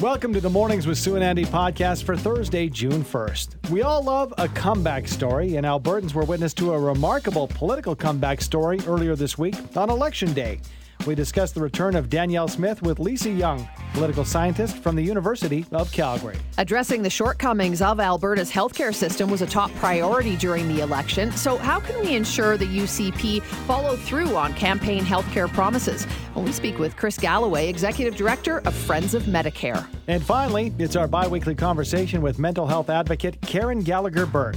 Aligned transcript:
Welcome 0.00 0.32
to 0.34 0.40
the 0.40 0.48
Mornings 0.48 0.86
with 0.86 0.96
Sue 0.96 1.16
and 1.16 1.24
Andy 1.24 1.44
podcast 1.44 2.04
for 2.04 2.16
Thursday, 2.16 2.68
June 2.68 3.02
1st. 3.02 3.68
We 3.68 3.82
all 3.82 4.00
love 4.00 4.32
a 4.38 4.46
comeback 4.46 5.08
story, 5.08 5.56
and 5.56 5.66
Albertans 5.66 6.14
were 6.14 6.22
witness 6.22 6.54
to 6.54 6.72
a 6.72 6.78
remarkable 6.78 7.48
political 7.48 7.96
comeback 7.96 8.40
story 8.40 8.78
earlier 8.86 9.16
this 9.16 9.36
week 9.36 9.56
on 9.76 9.90
Election 9.90 10.32
Day. 10.32 10.60
We 11.06 11.14
discuss 11.14 11.52
the 11.52 11.60
return 11.60 11.96
of 11.96 12.10
Danielle 12.10 12.48
Smith 12.48 12.82
with 12.82 12.98
Lisa 12.98 13.30
Young, 13.30 13.66
political 13.94 14.24
scientist 14.24 14.76
from 14.78 14.96
the 14.96 15.02
University 15.02 15.64
of 15.72 15.90
Calgary. 15.92 16.36
Addressing 16.58 17.02
the 17.02 17.10
shortcomings 17.10 17.80
of 17.80 18.00
Alberta's 18.00 18.50
healthcare 18.50 18.94
system 18.94 19.30
was 19.30 19.40
a 19.40 19.46
top 19.46 19.72
priority 19.76 20.36
during 20.36 20.68
the 20.68 20.80
election. 20.80 21.32
So, 21.32 21.56
how 21.56 21.80
can 21.80 21.98
we 22.00 22.14
ensure 22.14 22.56
the 22.56 22.66
UCP 22.66 23.42
follow 23.42 23.96
through 23.96 24.36
on 24.36 24.52
campaign 24.54 25.02
healthcare 25.02 25.48
promises? 25.48 26.04
When 26.34 26.44
we 26.44 26.52
speak 26.52 26.78
with 26.78 26.96
Chris 26.96 27.16
Galloway, 27.16 27.68
Executive 27.68 28.16
Director 28.16 28.58
of 28.66 28.74
Friends 28.74 29.14
of 29.14 29.22
Medicare. 29.24 29.86
And 30.08 30.22
finally, 30.22 30.74
it's 30.78 30.96
our 30.96 31.08
bi 31.08 31.26
weekly 31.26 31.54
conversation 31.54 32.20
with 32.20 32.38
mental 32.38 32.66
health 32.66 32.90
advocate 32.90 33.40
Karen 33.42 33.80
Gallagher 33.80 34.26
Burt. 34.26 34.56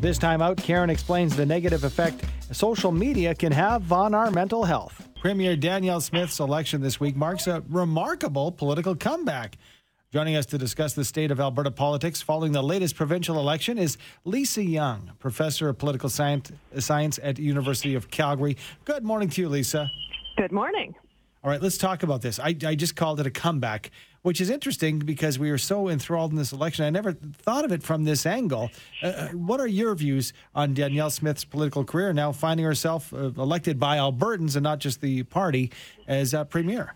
This 0.00 0.18
time 0.18 0.42
out, 0.42 0.56
Karen 0.56 0.90
explains 0.90 1.36
the 1.36 1.46
negative 1.46 1.84
effect 1.84 2.24
social 2.50 2.92
media 2.92 3.34
can 3.34 3.52
have 3.52 3.92
on 3.92 4.14
our 4.14 4.30
mental 4.30 4.64
health. 4.64 5.11
Premier 5.22 5.54
Danielle 5.54 6.00
Smith's 6.00 6.40
election 6.40 6.82
this 6.82 6.98
week 6.98 7.14
marks 7.14 7.46
a 7.46 7.62
remarkable 7.68 8.50
political 8.50 8.96
comeback. 8.96 9.56
Joining 10.12 10.34
us 10.34 10.46
to 10.46 10.58
discuss 10.58 10.94
the 10.94 11.04
state 11.04 11.30
of 11.30 11.38
Alberta 11.38 11.70
politics 11.70 12.20
following 12.20 12.50
the 12.50 12.60
latest 12.60 12.96
provincial 12.96 13.38
election 13.38 13.78
is 13.78 13.98
Lisa 14.24 14.64
Young, 14.64 15.12
professor 15.20 15.68
of 15.68 15.78
political 15.78 16.08
science, 16.08 16.50
science 16.80 17.20
at 17.22 17.38
University 17.38 17.94
of 17.94 18.10
Calgary. 18.10 18.56
Good 18.84 19.04
morning 19.04 19.28
to 19.28 19.42
you, 19.42 19.48
Lisa. 19.48 19.88
Good 20.36 20.50
morning. 20.50 20.92
All 21.44 21.50
right, 21.52 21.62
let's 21.62 21.78
talk 21.78 22.02
about 22.02 22.20
this. 22.20 22.40
I, 22.40 22.56
I 22.66 22.74
just 22.74 22.96
called 22.96 23.20
it 23.20 23.26
a 23.28 23.30
comeback, 23.30 23.92
which 24.22 24.40
is 24.40 24.50
interesting 24.50 24.98
because 24.98 25.38
we 25.38 25.50
are 25.50 25.58
so 25.58 25.88
enthralled 25.88 26.30
in 26.30 26.36
this 26.36 26.52
election. 26.52 26.84
I 26.84 26.90
never 26.90 27.12
thought 27.12 27.64
of 27.64 27.72
it 27.72 27.82
from 27.82 28.04
this 28.04 28.24
angle. 28.24 28.70
Uh, 29.02 29.06
uh 29.06 29.28
what 29.28 29.60
are 29.60 29.66
your 29.66 29.94
views 29.94 30.32
on 30.54 30.74
Danielle 30.74 31.10
Smith's 31.10 31.44
political 31.44 31.84
career 31.84 32.12
now 32.12 32.32
finding 32.32 32.64
herself 32.64 33.12
uh, 33.12 33.30
elected 33.36 33.78
by 33.78 33.98
Albertans 33.98 34.56
and 34.56 34.62
not 34.62 34.78
just 34.78 35.00
the 35.00 35.24
party 35.24 35.70
as 36.06 36.34
uh, 36.34 36.44
premier? 36.44 36.94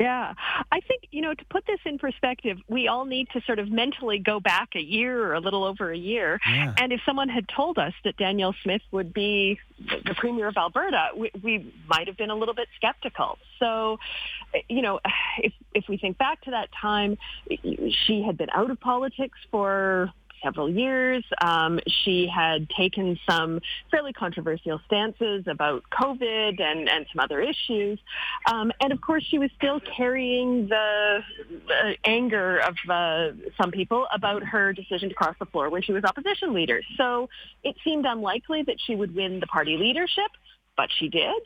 Yeah, 0.00 0.32
I 0.72 0.80
think, 0.80 1.02
you 1.10 1.20
know, 1.20 1.34
to 1.34 1.44
put 1.50 1.66
this 1.66 1.78
in 1.84 1.98
perspective, 1.98 2.56
we 2.68 2.88
all 2.88 3.04
need 3.04 3.28
to 3.34 3.42
sort 3.42 3.58
of 3.58 3.70
mentally 3.70 4.18
go 4.18 4.40
back 4.40 4.70
a 4.74 4.80
year 4.80 5.22
or 5.22 5.34
a 5.34 5.40
little 5.40 5.62
over 5.62 5.92
a 5.92 5.96
year. 5.96 6.40
Yeah. 6.48 6.72
And 6.78 6.90
if 6.90 7.02
someone 7.04 7.28
had 7.28 7.46
told 7.54 7.76
us 7.76 7.92
that 8.04 8.16
Danielle 8.16 8.54
Smith 8.62 8.80
would 8.92 9.12
be 9.12 9.60
the 9.78 10.14
Premier 10.16 10.48
of 10.48 10.56
Alberta, 10.56 11.08
we, 11.14 11.30
we 11.42 11.74
might 11.86 12.06
have 12.06 12.16
been 12.16 12.30
a 12.30 12.34
little 12.34 12.54
bit 12.54 12.68
skeptical. 12.76 13.36
So, 13.58 13.98
you 14.70 14.80
know, 14.80 15.00
if, 15.36 15.52
if 15.74 15.86
we 15.86 15.98
think 15.98 16.16
back 16.16 16.40
to 16.42 16.52
that 16.52 16.70
time, 16.72 17.18
she 18.06 18.22
had 18.22 18.38
been 18.38 18.50
out 18.54 18.70
of 18.70 18.80
politics 18.80 19.36
for 19.50 20.10
several 20.42 20.70
years. 20.70 21.24
Um, 21.40 21.80
she 22.04 22.26
had 22.26 22.68
taken 22.70 23.18
some 23.28 23.60
fairly 23.90 24.12
controversial 24.12 24.80
stances 24.86 25.44
about 25.46 25.82
COVID 25.90 26.60
and, 26.60 26.88
and 26.88 27.06
some 27.12 27.20
other 27.20 27.40
issues. 27.40 27.98
Um, 28.50 28.72
and 28.80 28.92
of 28.92 29.00
course, 29.00 29.24
she 29.28 29.38
was 29.38 29.50
still 29.56 29.80
carrying 29.80 30.68
the, 30.68 31.20
the 31.66 31.96
anger 32.04 32.58
of 32.58 32.74
uh, 32.88 33.30
some 33.60 33.70
people 33.70 34.06
about 34.12 34.42
her 34.42 34.72
decision 34.72 35.08
to 35.08 35.14
cross 35.14 35.36
the 35.38 35.46
floor 35.46 35.70
when 35.70 35.82
she 35.82 35.92
was 35.92 36.04
opposition 36.04 36.52
leader. 36.52 36.82
So 36.96 37.28
it 37.62 37.76
seemed 37.84 38.06
unlikely 38.06 38.62
that 38.64 38.76
she 38.84 38.94
would 38.96 39.14
win 39.14 39.40
the 39.40 39.46
party 39.46 39.76
leadership 39.76 40.30
but 40.76 40.88
she 40.98 41.08
did. 41.08 41.42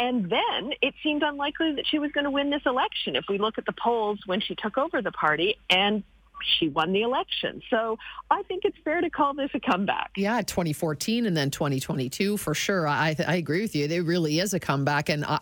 And 0.00 0.30
then 0.30 0.72
it 0.80 0.94
seemed 1.02 1.22
unlikely 1.22 1.74
that 1.74 1.86
she 1.86 1.98
was 1.98 2.10
going 2.12 2.24
to 2.24 2.30
win 2.30 2.48
this 2.48 2.62
election. 2.64 3.16
If 3.16 3.26
we 3.28 3.36
look 3.36 3.58
at 3.58 3.66
the 3.66 3.74
polls 3.74 4.18
when 4.24 4.40
she 4.40 4.54
took 4.54 4.78
over 4.78 5.02
the 5.02 5.12
party, 5.12 5.56
and 5.68 6.02
she 6.42 6.68
won 6.68 6.92
the 6.92 7.02
election. 7.02 7.62
So 7.70 7.98
I 8.30 8.42
think 8.42 8.64
it's 8.64 8.76
fair 8.84 9.00
to 9.00 9.10
call 9.10 9.34
this 9.34 9.50
a 9.54 9.60
comeback. 9.60 10.10
Yeah, 10.16 10.40
2014 10.42 11.26
and 11.26 11.36
then 11.36 11.50
2022 11.50 12.36
for 12.36 12.54
sure. 12.54 12.86
I, 12.86 13.16
I 13.26 13.36
agree 13.36 13.62
with 13.62 13.74
you. 13.74 13.86
It 13.86 14.04
really 14.04 14.38
is 14.38 14.54
a 14.54 14.60
comeback. 14.60 15.08
And 15.08 15.24
I, 15.24 15.38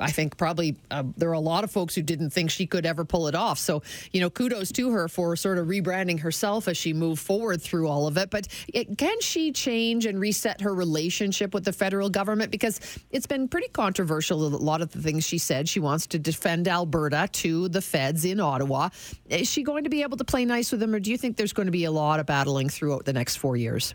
I 0.00 0.10
think 0.10 0.36
probably 0.36 0.76
uh, 0.90 1.04
there 1.16 1.28
are 1.28 1.34
a 1.34 1.40
lot 1.40 1.64
of 1.64 1.70
folks 1.70 1.94
who 1.94 2.02
didn't 2.02 2.30
think 2.30 2.50
she 2.50 2.66
could 2.66 2.86
ever 2.86 3.04
pull 3.04 3.28
it 3.28 3.34
off. 3.34 3.58
So, 3.58 3.82
you 4.12 4.20
know, 4.20 4.30
kudos 4.30 4.72
to 4.72 4.90
her 4.90 5.08
for 5.08 5.36
sort 5.36 5.58
of 5.58 5.66
rebranding 5.66 6.20
herself 6.20 6.68
as 6.68 6.76
she 6.76 6.92
moved 6.92 7.22
forward 7.22 7.60
through 7.60 7.88
all 7.88 8.06
of 8.06 8.16
it. 8.16 8.30
But 8.30 8.48
it, 8.72 8.96
can 8.98 9.20
she 9.20 9.52
change 9.52 10.06
and 10.06 10.18
reset 10.18 10.60
her 10.60 10.74
relationship 10.74 11.54
with 11.54 11.64
the 11.64 11.72
federal 11.72 12.08
government? 12.08 12.50
Because 12.50 12.80
it's 13.10 13.26
been 13.26 13.48
pretty 13.48 13.68
controversial, 13.68 14.46
a 14.46 14.48
lot 14.56 14.80
of 14.80 14.90
the 14.92 15.00
things 15.00 15.26
she 15.26 15.38
said. 15.38 15.68
She 15.68 15.80
wants 15.80 16.06
to 16.08 16.18
defend 16.18 16.68
Alberta 16.68 17.28
to 17.32 17.68
the 17.68 17.82
feds 17.82 18.24
in 18.24 18.40
Ottawa. 18.40 18.88
Is 19.28 19.50
she 19.50 19.62
going 19.62 19.84
to 19.84 19.90
be 19.90 20.02
able 20.02 20.16
to 20.16 20.24
play 20.32 20.44
nice 20.46 20.72
with 20.72 20.80
them, 20.80 20.94
or 20.94 20.98
do 20.98 21.10
you 21.10 21.18
think 21.18 21.36
there's 21.36 21.52
going 21.52 21.66
to 21.66 21.72
be 21.72 21.84
a 21.84 21.90
lot 21.90 22.18
of 22.18 22.24
battling 22.24 22.70
throughout 22.70 23.04
the 23.04 23.12
next 23.12 23.36
four 23.36 23.54
years? 23.54 23.94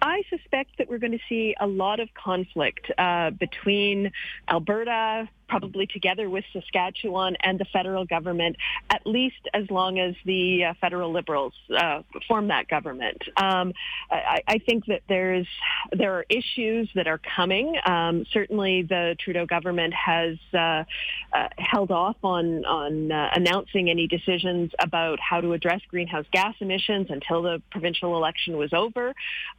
I 0.00 0.22
suspect 0.30 0.78
that 0.78 0.88
we're 0.88 0.98
going 0.98 1.18
to 1.18 1.24
see 1.28 1.56
a 1.60 1.66
lot 1.66 1.98
of 1.98 2.08
conflict 2.14 2.92
uh, 2.96 3.30
between 3.30 4.12
Alberta, 4.48 5.28
probably 5.48 5.86
together 5.86 6.28
with 6.28 6.44
Saskatchewan 6.52 7.36
and 7.40 7.58
the 7.58 7.64
federal 7.66 8.04
government, 8.04 8.56
at 8.90 9.06
least 9.06 9.48
as 9.52 9.70
long 9.70 9.98
as 9.98 10.14
the 10.24 10.64
uh, 10.64 10.74
federal 10.80 11.12
Liberals 11.12 11.52
uh, 11.76 12.02
form 12.28 12.48
that 12.48 12.68
government. 12.68 13.22
Um, 13.36 13.72
I, 14.10 14.42
I, 14.46 14.58
think 14.58 14.86
that 14.86 15.02
there's 15.08 15.46
there 15.92 16.14
are 16.14 16.26
issues 16.28 16.88
that 16.94 17.06
are 17.06 17.20
coming. 17.36 17.76
Um, 17.86 18.24
certainly, 18.32 18.82
the 18.82 19.16
Trudeau 19.18 19.46
government 19.46 19.94
has 19.94 20.36
uh, 20.52 20.84
uh 21.32 21.48
held 21.58 21.90
off 21.90 22.16
on 22.22 22.64
on 22.64 23.12
uh, 23.12 23.30
announcing 23.34 23.90
any 23.90 24.06
decisions 24.06 24.70
about 24.78 25.18
how 25.20 25.40
to 25.40 25.52
address 25.52 25.80
greenhouse 25.88 26.26
gas 26.32 26.54
emissions 26.60 27.08
until 27.10 27.42
the 27.42 27.62
provincial 27.70 28.16
election 28.16 28.56
was 28.56 28.72
over, 28.72 29.14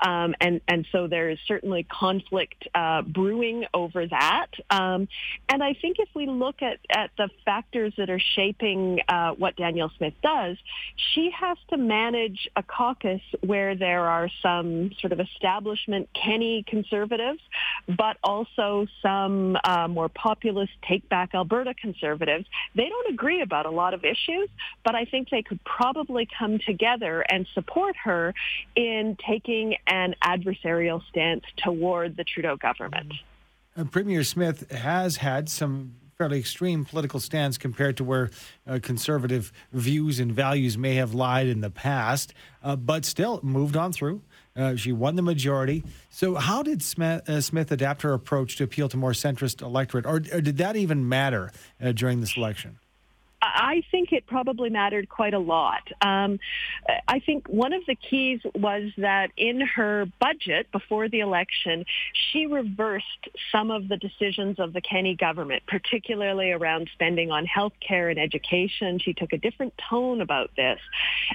um, 0.05 0.35
and 0.41 0.61
and 0.67 0.85
so 0.91 1.07
there 1.07 1.29
is 1.29 1.39
certainly 1.47 1.83
conflict 1.83 2.67
uh, 2.73 3.01
brewing 3.01 3.65
over 3.73 4.07
that. 4.07 4.47
Um, 4.69 5.07
and 5.49 5.63
I 5.63 5.74
think 5.81 5.97
if 5.99 6.09
we 6.13 6.27
look 6.27 6.61
at, 6.61 6.79
at 6.89 7.11
the 7.17 7.29
factors 7.43 7.93
that 7.97 8.09
are 8.09 8.19
shaping 8.19 8.99
uh, 9.07 9.31
what 9.31 9.55
Danielle 9.55 9.91
Smith 9.97 10.13
does, 10.21 10.57
she 11.13 11.31
has 11.31 11.57
to 11.69 11.77
manage 11.77 12.49
a 12.55 12.63
caucus 12.63 13.21
where 13.41 13.75
there 13.75 14.05
are 14.07 14.29
some 14.41 14.91
sort 14.99 15.13
of 15.13 15.19
establishment 15.19 16.09
Kenney 16.13 16.63
conservatives, 16.67 17.39
but 17.87 18.17
also 18.23 18.87
some 19.01 19.57
uh, 19.63 19.87
more 19.87 20.09
populist 20.09 20.71
Take 20.87 21.07
Back 21.09 21.33
Alberta 21.33 21.73
conservatives. 21.73 22.45
They 22.75 22.89
don't 22.89 23.13
agree 23.13 23.41
about 23.41 23.65
a 23.65 23.71
lot 23.71 23.93
of 23.93 24.03
issues, 24.03 24.49
but 24.83 24.95
I 24.95 25.05
think 25.05 25.29
they 25.29 25.41
could 25.41 25.63
probably 25.63 26.27
come 26.37 26.59
together 26.59 27.21
and 27.21 27.47
support 27.53 27.95
her 28.03 28.33
in 28.75 29.17
taking 29.25 29.75
an 29.87 30.15
adversarial 30.23 31.01
stance 31.09 31.43
toward 31.57 32.17
the 32.17 32.23
Trudeau 32.23 32.55
government. 32.55 33.13
Uh, 33.77 33.83
Premier 33.83 34.23
Smith 34.23 34.71
has 34.71 35.17
had 35.17 35.49
some 35.49 35.95
fairly 36.17 36.39
extreme 36.39 36.85
political 36.85 37.19
stance 37.19 37.57
compared 37.57 37.97
to 37.97 38.03
where 38.03 38.29
uh, 38.67 38.79
conservative 38.81 39.51
views 39.73 40.19
and 40.19 40.31
values 40.31 40.77
may 40.77 40.95
have 40.95 41.13
lied 41.13 41.47
in 41.47 41.59
the 41.59 41.69
past, 41.69 42.33
uh, 42.63 42.75
but 42.75 43.03
still 43.03 43.41
moved 43.43 43.75
on 43.75 43.91
through. 43.91 44.21
Uh, 44.55 44.77
she 44.77 44.93
won 44.93 45.17
the 45.17 45.21
majority. 45.21 45.83
So, 46.09 46.35
how 46.35 46.63
did 46.63 46.81
Smith, 46.81 47.29
uh, 47.29 47.41
Smith, 47.41 47.69
adapt 47.69 48.03
her 48.03 48.13
approach 48.13 48.55
to 48.57 48.63
appeal 48.63 48.87
to 48.87 48.95
more 48.95 49.11
centrist 49.11 49.61
electorate, 49.61 50.05
or, 50.05 50.15
or 50.31 50.39
did 50.39 50.57
that 50.57 50.77
even 50.77 51.09
matter 51.09 51.51
uh, 51.83 51.91
during 51.91 52.21
this 52.21 52.37
election? 52.37 52.79
I 53.53 53.83
think 53.91 54.11
it 54.11 54.25
probably 54.25 54.69
mattered 54.69 55.09
quite 55.09 55.33
a 55.33 55.39
lot. 55.39 55.81
Um, 56.01 56.39
I 57.07 57.19
think 57.19 57.47
one 57.47 57.73
of 57.73 57.85
the 57.85 57.95
keys 57.95 58.41
was 58.55 58.91
that 58.97 59.31
in 59.37 59.61
her 59.61 60.07
budget 60.19 60.71
before 60.71 61.09
the 61.09 61.19
election, 61.19 61.85
she 62.31 62.47
reversed 62.47 63.29
some 63.51 63.71
of 63.71 63.87
the 63.87 63.97
decisions 63.97 64.59
of 64.59 64.73
the 64.73 64.81
Kenney 64.81 65.15
government, 65.15 65.63
particularly 65.67 66.51
around 66.51 66.89
spending 66.93 67.31
on 67.31 67.45
health 67.45 67.73
care 67.85 68.09
and 68.09 68.19
education. 68.19 68.99
She 68.99 69.13
took 69.13 69.33
a 69.33 69.37
different 69.37 69.73
tone 69.89 70.21
about 70.21 70.51
this. 70.55 70.79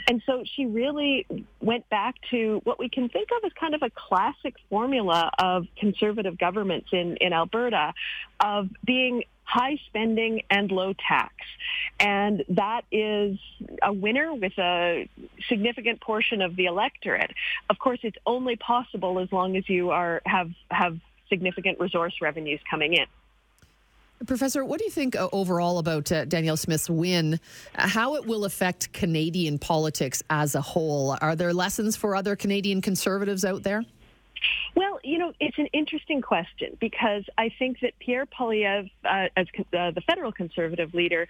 And 0.09 0.23
so 0.27 0.45
she 0.57 0.67
really 0.67 1.27
went 1.61 1.89
back 1.89 2.17
to 2.31 2.61
what 2.65 2.79
we 2.79 2.89
can 2.89 3.09
think 3.09 3.29
of 3.37 3.45
as 3.45 3.53
kind 3.59 3.75
of 3.75 3.83
a 3.83 3.91
classic 3.91 4.55
formula 4.69 5.31
of 5.39 5.67
conservative 5.77 6.39
governments 6.39 6.89
in, 6.93 7.17
in 7.17 7.33
Alberta 7.33 7.93
of 8.41 8.69
being 8.85 9.25
high 9.51 9.79
spending 9.87 10.43
and 10.49 10.71
low 10.71 10.93
tax. 10.93 11.35
And 11.99 12.45
that 12.51 12.83
is 12.93 13.39
a 13.83 13.93
winner 13.93 14.33
with 14.33 14.57
a 14.59 15.09
significant 15.49 16.01
portion 16.01 16.41
of 16.41 16.57
the 16.57 16.67
electorate. 16.67 17.33
Of 17.69 17.79
course, 17.79 17.99
it's 18.03 18.19
only 18.27 18.57
possible 18.57 19.19
as 19.19 19.31
long 19.33 19.57
as 19.57 19.69
you 19.69 19.91
are 19.91 20.23
have 20.25 20.51
have 20.71 20.99
significant 21.29 21.81
resource 21.81 22.15
revenues 22.21 22.61
coming 22.71 22.95
in. 22.95 23.07
Professor, 24.27 24.65
what 24.65 24.79
do 24.79 24.85
you 24.85 24.91
think 24.91 25.17
uh, 25.17 25.29
overall 25.33 25.79
about 25.79 26.13
uh, 26.13 26.27
Danielle 26.27 26.59
Smith's 26.59 26.91
win? 26.91 27.41
How 27.75 28.17
it 28.17 28.27
will 28.27 28.45
affect 28.45 28.93
Canadian 28.93 29.59
politics 29.59 30.23
as 30.29 30.55
a 30.55 30.61
whole? 30.61 31.17
Are 31.23 31.35
there 31.35 31.55
lessons 31.55 31.97
for 31.97 32.15
other 32.15 32.37
Canadian 32.37 32.83
conservatives 32.83 33.47
out 33.47 33.63
there? 33.63 33.83
Well, 34.75 34.99
you 35.03 35.19
know, 35.19 35.33
it's 35.41 35.59
an 35.59 35.67
interesting 35.67 36.21
question 36.21 36.77
because 36.81 37.25
I 37.37 37.51
think 37.59 37.81
that 37.81 37.93
Pierre 37.99 38.27
Poilievre, 38.27 38.91
uh, 39.05 39.29
as 39.37 39.47
uh, 39.59 39.91
the 39.91 40.03
federal 40.07 40.33
conservative 40.33 40.95
leader, 40.95 41.27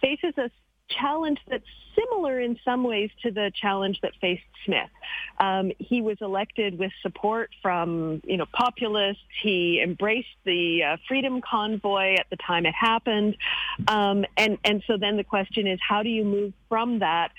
faces 0.00 0.34
a 0.38 0.50
challenge 0.88 1.40
that's 1.48 1.64
similar 1.96 2.40
in 2.40 2.58
some 2.64 2.84
ways 2.84 3.10
to 3.22 3.30
the 3.30 3.52
challenge 3.54 4.00
that 4.02 4.12
faced 4.20 4.42
Smith. 4.64 4.90
Um, 5.38 5.72
he 5.78 6.00
was 6.00 6.16
elected 6.20 6.78
with 6.78 6.92
support 7.02 7.50
from, 7.60 8.22
you 8.24 8.36
know, 8.36 8.46
populists. 8.52 9.18
He 9.42 9.80
embraced 9.82 10.28
the 10.44 10.82
uh, 10.82 10.96
Freedom 11.08 11.40
Convoy 11.40 12.14
at 12.14 12.26
the 12.30 12.36
time 12.36 12.66
it 12.66 12.74
happened, 12.74 13.36
um, 13.88 14.24
and 14.36 14.58
and 14.64 14.82
so 14.86 14.96
then 14.96 15.16
the 15.16 15.24
question 15.24 15.66
is, 15.66 15.78
how 15.86 16.02
do 16.02 16.08
you 16.08 16.24
move 16.24 16.52
from 16.68 17.00
that 17.00 17.32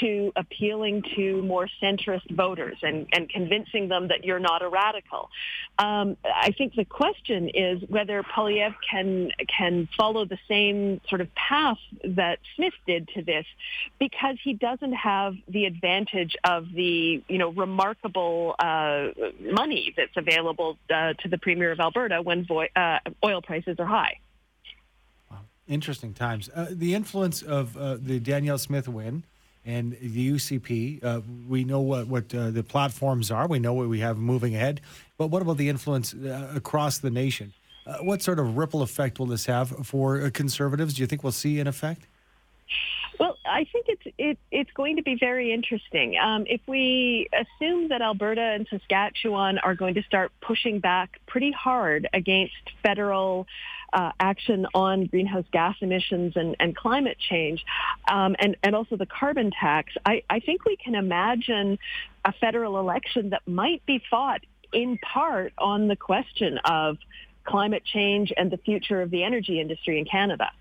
to 0.00 0.32
appealing 0.36 1.02
to 1.16 1.42
more 1.42 1.68
centrist 1.82 2.30
voters 2.30 2.76
and 2.82 3.06
and 3.12 3.28
convincing 3.28 3.88
them 3.88 4.08
that 4.08 4.24
you're 4.24 4.38
not 4.38 4.62
a 4.62 4.68
radical? 4.68 5.30
Um, 5.78 6.16
I 6.24 6.52
think 6.52 6.74
the 6.74 6.84
question 6.84 7.48
is 7.48 7.82
whether 7.88 8.22
Poilievre 8.22 8.74
can 8.88 9.32
can 9.48 9.88
follow 9.96 10.24
the 10.24 10.38
same 10.48 11.00
sort 11.08 11.20
of 11.20 11.34
path 11.34 11.78
that 12.04 12.38
Smith 12.56 12.74
did 12.86 13.08
to 13.14 13.22
this 13.22 13.46
because 13.98 14.36
he 14.42 14.52
doesn't 14.52 14.92
have 14.92 15.34
the 15.48 15.64
advantage 15.64 16.36
of 16.44 16.72
the 16.72 17.22
you 17.28 17.38
know 17.38 17.50
remarkable 17.50 18.54
uh, 18.58 19.08
money 19.40 19.92
that's 19.96 20.16
available 20.16 20.78
uh, 20.90 21.14
to 21.14 21.28
the 21.28 21.38
premier 21.38 21.72
of 21.72 21.80
Alberta 21.80 22.22
when 22.22 22.46
vo- 22.46 22.66
uh, 22.76 22.98
oil 23.24 23.42
prices 23.42 23.76
are 23.78 23.86
high. 23.86 24.18
Wow. 25.30 25.38
Interesting 25.66 26.14
times. 26.14 26.48
Uh, 26.54 26.66
the 26.70 26.94
influence 26.94 27.42
of 27.42 27.76
uh, 27.76 27.96
the 28.00 28.20
Danielle 28.20 28.58
Smith 28.58 28.88
win 28.88 29.24
and 29.64 29.96
the 30.00 30.30
UCP. 30.32 31.04
Uh, 31.04 31.20
we 31.48 31.64
know 31.64 31.80
what 31.80 32.06
what 32.06 32.28
the 32.28 32.64
platforms 32.66 33.30
are. 33.30 33.48
We 33.48 33.58
know 33.58 33.74
what 33.74 33.88
we 33.88 34.00
have 34.00 34.16
moving 34.18 34.54
ahead. 34.54 34.80
But 35.16 35.28
what 35.28 35.42
about 35.42 35.56
the 35.56 35.68
influence 35.68 36.14
across 36.54 36.98
the 36.98 37.10
nation? 37.10 37.52
what 38.02 38.20
sort 38.20 38.38
of 38.38 38.58
ripple 38.58 38.82
effect 38.82 39.18
will 39.18 39.24
this 39.24 39.46
have 39.46 39.70
for 39.86 40.28
conservatives? 40.28 40.92
Do 40.92 41.02
you 41.02 41.06
think 41.06 41.22
we'll 41.22 41.32
see 41.32 41.58
an 41.58 41.66
effect? 41.66 42.02
I 43.58 43.64
think 43.64 43.86
it's 43.88 44.14
it, 44.18 44.38
it's 44.52 44.70
going 44.70 44.96
to 44.96 45.02
be 45.02 45.16
very 45.18 45.52
interesting. 45.52 46.16
Um, 46.16 46.44
if 46.46 46.60
we 46.68 47.28
assume 47.32 47.88
that 47.88 48.00
Alberta 48.00 48.40
and 48.40 48.68
Saskatchewan 48.70 49.58
are 49.58 49.74
going 49.74 49.94
to 49.94 50.02
start 50.04 50.30
pushing 50.40 50.78
back 50.78 51.18
pretty 51.26 51.50
hard 51.50 52.08
against 52.12 52.54
federal 52.84 53.48
uh, 53.92 54.12
action 54.20 54.68
on 54.74 55.06
greenhouse 55.06 55.44
gas 55.50 55.74
emissions 55.80 56.34
and, 56.36 56.54
and 56.60 56.76
climate 56.76 57.16
change, 57.18 57.64
um, 58.08 58.36
and 58.38 58.56
and 58.62 58.76
also 58.76 58.96
the 58.96 59.06
carbon 59.06 59.50
tax, 59.50 59.92
I, 60.06 60.22
I 60.30 60.38
think 60.38 60.64
we 60.64 60.76
can 60.76 60.94
imagine 60.94 61.80
a 62.24 62.32
federal 62.34 62.78
election 62.78 63.30
that 63.30 63.42
might 63.48 63.84
be 63.86 64.00
fought 64.08 64.42
in 64.72 64.98
part 64.98 65.52
on 65.58 65.88
the 65.88 65.96
question 65.96 66.58
of 66.64 66.96
climate 67.42 67.82
change 67.84 68.32
and 68.36 68.52
the 68.52 68.58
future 68.58 69.02
of 69.02 69.10
the 69.10 69.24
energy 69.24 69.60
industry 69.60 69.98
in 69.98 70.04
Canada. 70.04 70.52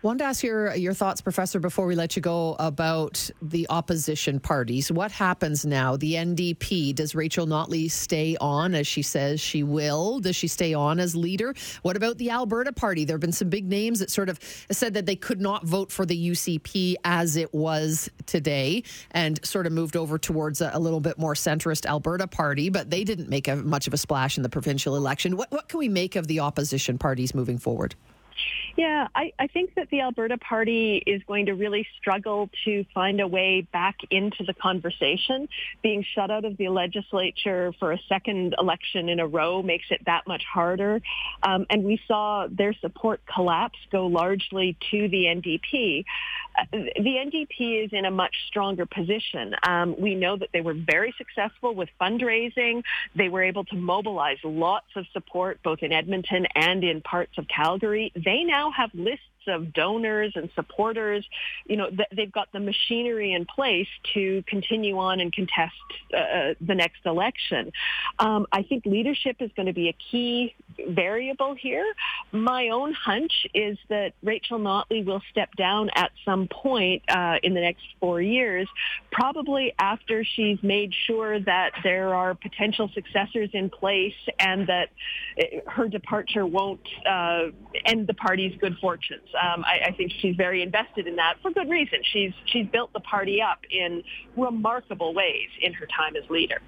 Wanted 0.00 0.18
to 0.18 0.24
ask 0.26 0.44
your 0.44 0.76
your 0.76 0.94
thoughts, 0.94 1.20
Professor, 1.20 1.58
before 1.58 1.84
we 1.84 1.96
let 1.96 2.14
you 2.14 2.22
go 2.22 2.54
about 2.60 3.28
the 3.42 3.66
opposition 3.68 4.38
parties. 4.38 4.92
What 4.92 5.10
happens 5.10 5.66
now? 5.66 5.96
The 5.96 6.14
NDP 6.14 6.94
does 6.94 7.16
Rachel 7.16 7.48
Notley 7.48 7.90
stay 7.90 8.36
on 8.40 8.76
as 8.76 8.86
she 8.86 9.02
says 9.02 9.40
she 9.40 9.64
will? 9.64 10.20
Does 10.20 10.36
she 10.36 10.46
stay 10.46 10.72
on 10.72 11.00
as 11.00 11.16
leader? 11.16 11.52
What 11.82 11.96
about 11.96 12.16
the 12.18 12.30
Alberta 12.30 12.72
Party? 12.72 13.04
There 13.04 13.14
have 13.14 13.20
been 13.20 13.32
some 13.32 13.48
big 13.48 13.66
names 13.66 13.98
that 13.98 14.08
sort 14.08 14.28
of 14.28 14.38
said 14.70 14.94
that 14.94 15.04
they 15.04 15.16
could 15.16 15.40
not 15.40 15.66
vote 15.66 15.90
for 15.90 16.06
the 16.06 16.30
UCP 16.30 16.94
as 17.02 17.34
it 17.34 17.52
was 17.52 18.08
today, 18.26 18.84
and 19.10 19.44
sort 19.44 19.66
of 19.66 19.72
moved 19.72 19.96
over 19.96 20.16
towards 20.16 20.60
a, 20.60 20.70
a 20.74 20.78
little 20.78 21.00
bit 21.00 21.18
more 21.18 21.34
centrist 21.34 21.86
Alberta 21.86 22.28
Party, 22.28 22.70
but 22.70 22.88
they 22.88 23.02
didn't 23.02 23.28
make 23.28 23.48
a, 23.48 23.56
much 23.56 23.88
of 23.88 23.94
a 23.94 23.98
splash 23.98 24.36
in 24.36 24.44
the 24.44 24.48
provincial 24.48 24.94
election. 24.94 25.36
What 25.36 25.50
what 25.50 25.68
can 25.68 25.80
we 25.80 25.88
make 25.88 26.14
of 26.14 26.28
the 26.28 26.38
opposition 26.38 26.98
parties 26.98 27.34
moving 27.34 27.58
forward? 27.58 27.96
Yeah, 28.76 29.08
I, 29.14 29.32
I 29.38 29.46
think 29.48 29.74
that 29.74 29.90
the 29.90 30.02
Alberta 30.02 30.38
Party 30.38 31.02
is 31.04 31.22
going 31.26 31.46
to 31.46 31.54
really 31.54 31.86
struggle 31.98 32.48
to 32.64 32.84
find 32.94 33.20
a 33.20 33.26
way 33.26 33.62
back 33.72 33.96
into 34.10 34.44
the 34.44 34.54
conversation. 34.54 35.48
Being 35.82 36.04
shut 36.14 36.30
out 36.30 36.44
of 36.44 36.56
the 36.56 36.68
legislature 36.68 37.72
for 37.78 37.92
a 37.92 37.98
second 38.08 38.54
election 38.58 39.08
in 39.08 39.20
a 39.20 39.26
row 39.26 39.62
makes 39.62 39.86
it 39.90 40.04
that 40.06 40.26
much 40.26 40.44
harder. 40.44 41.00
Um, 41.42 41.66
and 41.70 41.84
we 41.84 42.00
saw 42.06 42.46
their 42.50 42.72
support 42.74 43.20
collapse 43.26 43.78
go 43.90 44.06
largely 44.06 44.76
to 44.90 45.08
the 45.08 45.24
NDP. 45.24 46.04
Uh, 46.58 46.64
the 46.72 47.16
NDP 47.26 47.84
is 47.84 47.90
in 47.92 48.04
a 48.04 48.10
much 48.10 48.34
stronger 48.46 48.86
position. 48.86 49.54
Um, 49.62 49.94
we 49.98 50.14
know 50.14 50.36
that 50.36 50.50
they 50.52 50.60
were 50.60 50.74
very 50.74 51.14
successful 51.16 51.74
with 51.74 51.88
fundraising. 52.00 52.82
They 53.14 53.28
were 53.28 53.42
able 53.42 53.64
to 53.66 53.76
mobilize 53.76 54.38
lots 54.44 54.88
of 54.96 55.06
support 55.12 55.60
both 55.62 55.82
in 55.82 55.92
Edmonton 55.92 56.46
and 56.54 56.84
in 56.84 57.00
parts 57.00 57.38
of 57.38 57.46
Calgary. 57.48 58.12
They 58.14 58.27
now 58.44 58.70
have 58.76 58.90
lists 58.94 59.24
of 59.48 59.72
donors 59.72 60.32
and 60.34 60.50
supporters. 60.54 61.26
You 61.66 61.76
know, 61.76 61.90
th- 61.90 62.08
they've 62.14 62.32
got 62.32 62.50
the 62.52 62.60
machinery 62.60 63.32
in 63.32 63.46
place 63.46 63.88
to 64.14 64.42
continue 64.46 64.98
on 64.98 65.20
and 65.20 65.32
contest 65.32 65.74
uh, 66.16 66.54
the 66.60 66.74
next 66.74 67.04
election. 67.04 67.72
Um, 68.18 68.46
I 68.52 68.62
think 68.62 68.86
leadership 68.86 69.36
is 69.40 69.50
going 69.56 69.66
to 69.66 69.72
be 69.72 69.88
a 69.88 69.96
key 70.10 70.54
variable 70.88 71.54
here. 71.54 71.84
My 72.32 72.68
own 72.68 72.92
hunch 72.92 73.46
is 73.54 73.78
that 73.88 74.12
Rachel 74.22 74.58
Notley 74.58 75.04
will 75.04 75.22
step 75.30 75.54
down 75.56 75.90
at 75.94 76.12
some 76.24 76.48
point 76.48 77.02
uh, 77.08 77.36
in 77.42 77.54
the 77.54 77.60
next 77.60 77.84
four 78.00 78.20
years, 78.20 78.68
probably 79.10 79.74
after 79.78 80.24
she's 80.24 80.62
made 80.62 80.92
sure 81.06 81.40
that 81.40 81.72
there 81.82 82.14
are 82.14 82.34
potential 82.34 82.90
successors 82.94 83.50
in 83.52 83.70
place 83.70 84.14
and 84.38 84.66
that 84.68 84.88
uh, 85.40 85.70
her 85.70 85.88
departure 85.88 86.46
won't 86.46 86.86
uh, 87.08 87.46
end 87.84 88.06
the 88.06 88.14
party's 88.14 88.56
good 88.60 88.76
fortunes. 88.80 89.28
Um, 89.40 89.64
I, 89.64 89.88
I 89.88 89.92
think 89.92 90.12
she's 90.20 90.36
very 90.36 90.62
invested 90.62 91.06
in 91.06 91.16
that 91.16 91.34
for 91.42 91.50
good 91.50 91.68
reason. 91.68 92.00
She's 92.12 92.32
she's 92.46 92.66
built 92.66 92.92
the 92.92 93.00
party 93.00 93.40
up 93.40 93.60
in 93.70 94.02
remarkable 94.36 95.14
ways 95.14 95.48
in 95.60 95.72
her 95.74 95.86
time 95.86 96.16
as 96.16 96.28
leader. 96.28 96.60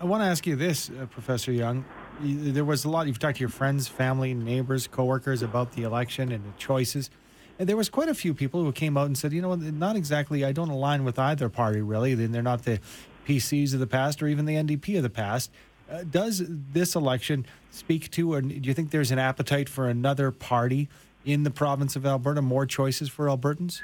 I 0.00 0.04
want 0.04 0.22
to 0.22 0.26
ask 0.26 0.46
you 0.46 0.54
this, 0.54 0.90
uh, 0.90 1.06
Professor 1.06 1.50
Young. 1.50 1.84
There 2.20 2.64
was 2.64 2.84
a 2.84 2.88
lot. 2.88 3.06
You've 3.08 3.18
talked 3.18 3.36
to 3.36 3.40
your 3.40 3.48
friends, 3.48 3.88
family, 3.88 4.32
neighbors, 4.32 4.86
coworkers 4.86 5.42
about 5.42 5.72
the 5.72 5.82
election 5.82 6.30
and 6.30 6.44
the 6.44 6.56
choices. 6.56 7.10
And 7.58 7.68
there 7.68 7.76
was 7.76 7.88
quite 7.88 8.08
a 8.08 8.14
few 8.14 8.34
people 8.34 8.62
who 8.62 8.70
came 8.70 8.96
out 8.96 9.06
and 9.06 9.18
said, 9.18 9.32
you 9.32 9.42
know, 9.42 9.56
not 9.56 9.96
exactly. 9.96 10.44
I 10.44 10.52
don't 10.52 10.70
align 10.70 11.02
with 11.02 11.18
either 11.18 11.48
party 11.48 11.80
really. 11.80 12.14
They're 12.14 12.42
not 12.42 12.64
the 12.64 12.78
PCs 13.26 13.74
of 13.74 13.80
the 13.80 13.86
past 13.86 14.22
or 14.22 14.28
even 14.28 14.44
the 14.44 14.54
NDP 14.54 14.96
of 14.96 15.02
the 15.02 15.10
past. 15.10 15.50
Uh, 15.90 16.04
does 16.08 16.42
this 16.46 16.94
election 16.94 17.46
speak 17.70 18.10
to, 18.12 18.34
or 18.34 18.42
do 18.42 18.54
you 18.54 18.74
think 18.74 18.90
there's 18.90 19.10
an 19.10 19.18
appetite 19.18 19.68
for 19.68 19.88
another 19.88 20.30
party 20.30 20.88
in 21.24 21.42
the 21.42 21.50
province 21.50 21.96
of 21.96 22.06
Alberta? 22.06 22.42
More 22.42 22.66
choices 22.66 23.08
for 23.08 23.26
Albertans? 23.26 23.80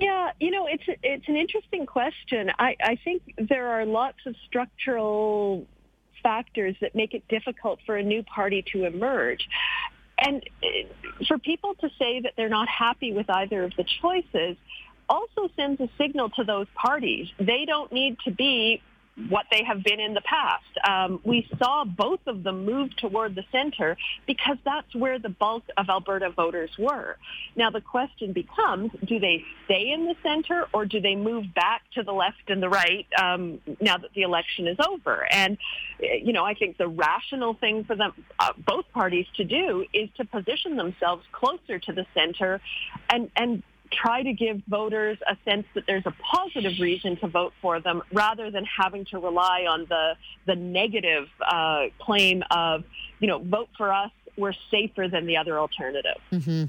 Yeah, 0.00 0.32
you 0.40 0.50
know, 0.50 0.66
it's 0.66 0.84
it's 1.02 1.28
an 1.28 1.36
interesting 1.36 1.86
question. 1.86 2.50
I, 2.58 2.76
I 2.82 2.98
think 3.04 3.22
there 3.36 3.68
are 3.68 3.84
lots 3.84 4.18
of 4.26 4.34
structural 4.46 5.66
factors 6.22 6.76
that 6.80 6.94
make 6.94 7.14
it 7.14 7.26
difficult 7.28 7.80
for 7.84 7.96
a 7.96 8.02
new 8.02 8.22
party 8.22 8.64
to 8.72 8.84
emerge. 8.84 9.48
And 10.18 10.42
uh, 10.62 11.24
for 11.26 11.38
people 11.38 11.74
to 11.80 11.88
say 11.98 12.20
that 12.20 12.32
they're 12.36 12.48
not 12.48 12.68
happy 12.68 13.12
with 13.12 13.28
either 13.28 13.64
of 13.64 13.72
the 13.76 13.84
choices 14.00 14.56
also 15.08 15.50
sends 15.56 15.80
a 15.80 15.88
signal 15.98 16.30
to 16.30 16.44
those 16.44 16.66
parties. 16.74 17.28
They 17.38 17.64
don't 17.66 17.92
need 17.92 18.18
to 18.24 18.30
be 18.30 18.82
what 19.28 19.46
they 19.50 19.62
have 19.62 19.82
been 19.82 20.00
in 20.00 20.14
the 20.14 20.22
past. 20.22 20.64
Um, 20.88 21.20
we 21.24 21.46
saw 21.58 21.84
both 21.84 22.20
of 22.26 22.42
them 22.42 22.64
move 22.64 22.96
toward 22.96 23.34
the 23.34 23.44
center 23.52 23.96
because 24.26 24.56
that's 24.64 24.94
where 24.94 25.18
the 25.18 25.28
bulk 25.28 25.64
of 25.76 25.88
Alberta 25.88 26.30
voters 26.30 26.70
were. 26.78 27.16
Now 27.54 27.70
the 27.70 27.82
question 27.82 28.32
becomes, 28.32 28.90
do 29.04 29.18
they 29.18 29.44
stay 29.66 29.90
in 29.90 30.06
the 30.06 30.14
center 30.22 30.66
or 30.72 30.86
do 30.86 31.00
they 31.00 31.14
move 31.14 31.52
back 31.54 31.82
to 31.94 32.02
the 32.02 32.12
left 32.12 32.48
and 32.48 32.62
the 32.62 32.70
right 32.70 33.06
um, 33.20 33.60
now 33.80 33.98
that 33.98 34.12
the 34.14 34.22
election 34.22 34.66
is 34.66 34.78
over? 34.86 35.26
And, 35.30 35.58
you 36.00 36.32
know, 36.32 36.44
I 36.44 36.54
think 36.54 36.78
the 36.78 36.88
rational 36.88 37.54
thing 37.54 37.84
for 37.84 37.94
them, 37.94 38.12
uh, 38.38 38.52
both 38.66 38.90
parties 38.92 39.26
to 39.36 39.44
do 39.44 39.84
is 39.92 40.08
to 40.16 40.24
position 40.24 40.76
themselves 40.76 41.24
closer 41.32 41.78
to 41.78 41.92
the 41.92 42.06
center 42.14 42.60
and, 43.10 43.30
and 43.36 43.62
try 43.92 44.22
to 44.22 44.32
give 44.32 44.62
voters 44.68 45.18
a 45.28 45.36
sense 45.44 45.66
that 45.74 45.84
there's 45.86 46.06
a 46.06 46.14
positive 46.34 46.78
reason 46.80 47.16
to 47.16 47.28
vote 47.28 47.52
for 47.60 47.80
them 47.80 48.02
rather 48.12 48.50
than 48.50 48.64
having 48.64 49.04
to 49.06 49.18
rely 49.18 49.66
on 49.68 49.86
the, 49.88 50.14
the 50.46 50.56
negative 50.56 51.28
uh, 51.46 51.86
claim 52.00 52.42
of, 52.50 52.84
you 53.20 53.28
know, 53.28 53.38
vote 53.38 53.68
for 53.76 53.92
us, 53.92 54.10
we're 54.36 54.54
safer 54.70 55.08
than 55.08 55.26
the 55.26 55.36
other 55.36 55.58
alternative. 55.58 56.16
Mm-hmm. 56.32 56.64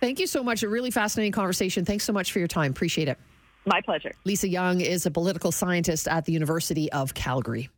Thank 0.00 0.18
you 0.18 0.26
so 0.26 0.42
much. 0.42 0.62
A 0.62 0.68
really 0.68 0.90
fascinating 0.90 1.32
conversation. 1.32 1.84
Thanks 1.84 2.04
so 2.04 2.12
much 2.12 2.32
for 2.32 2.38
your 2.38 2.48
time. 2.48 2.70
Appreciate 2.70 3.08
it. 3.08 3.18
My 3.64 3.80
pleasure. 3.80 4.12
Lisa 4.24 4.48
Young 4.48 4.80
is 4.80 5.06
a 5.06 5.10
political 5.10 5.52
scientist 5.52 6.08
at 6.08 6.24
the 6.24 6.32
University 6.32 6.90
of 6.90 7.14
Calgary. 7.14 7.70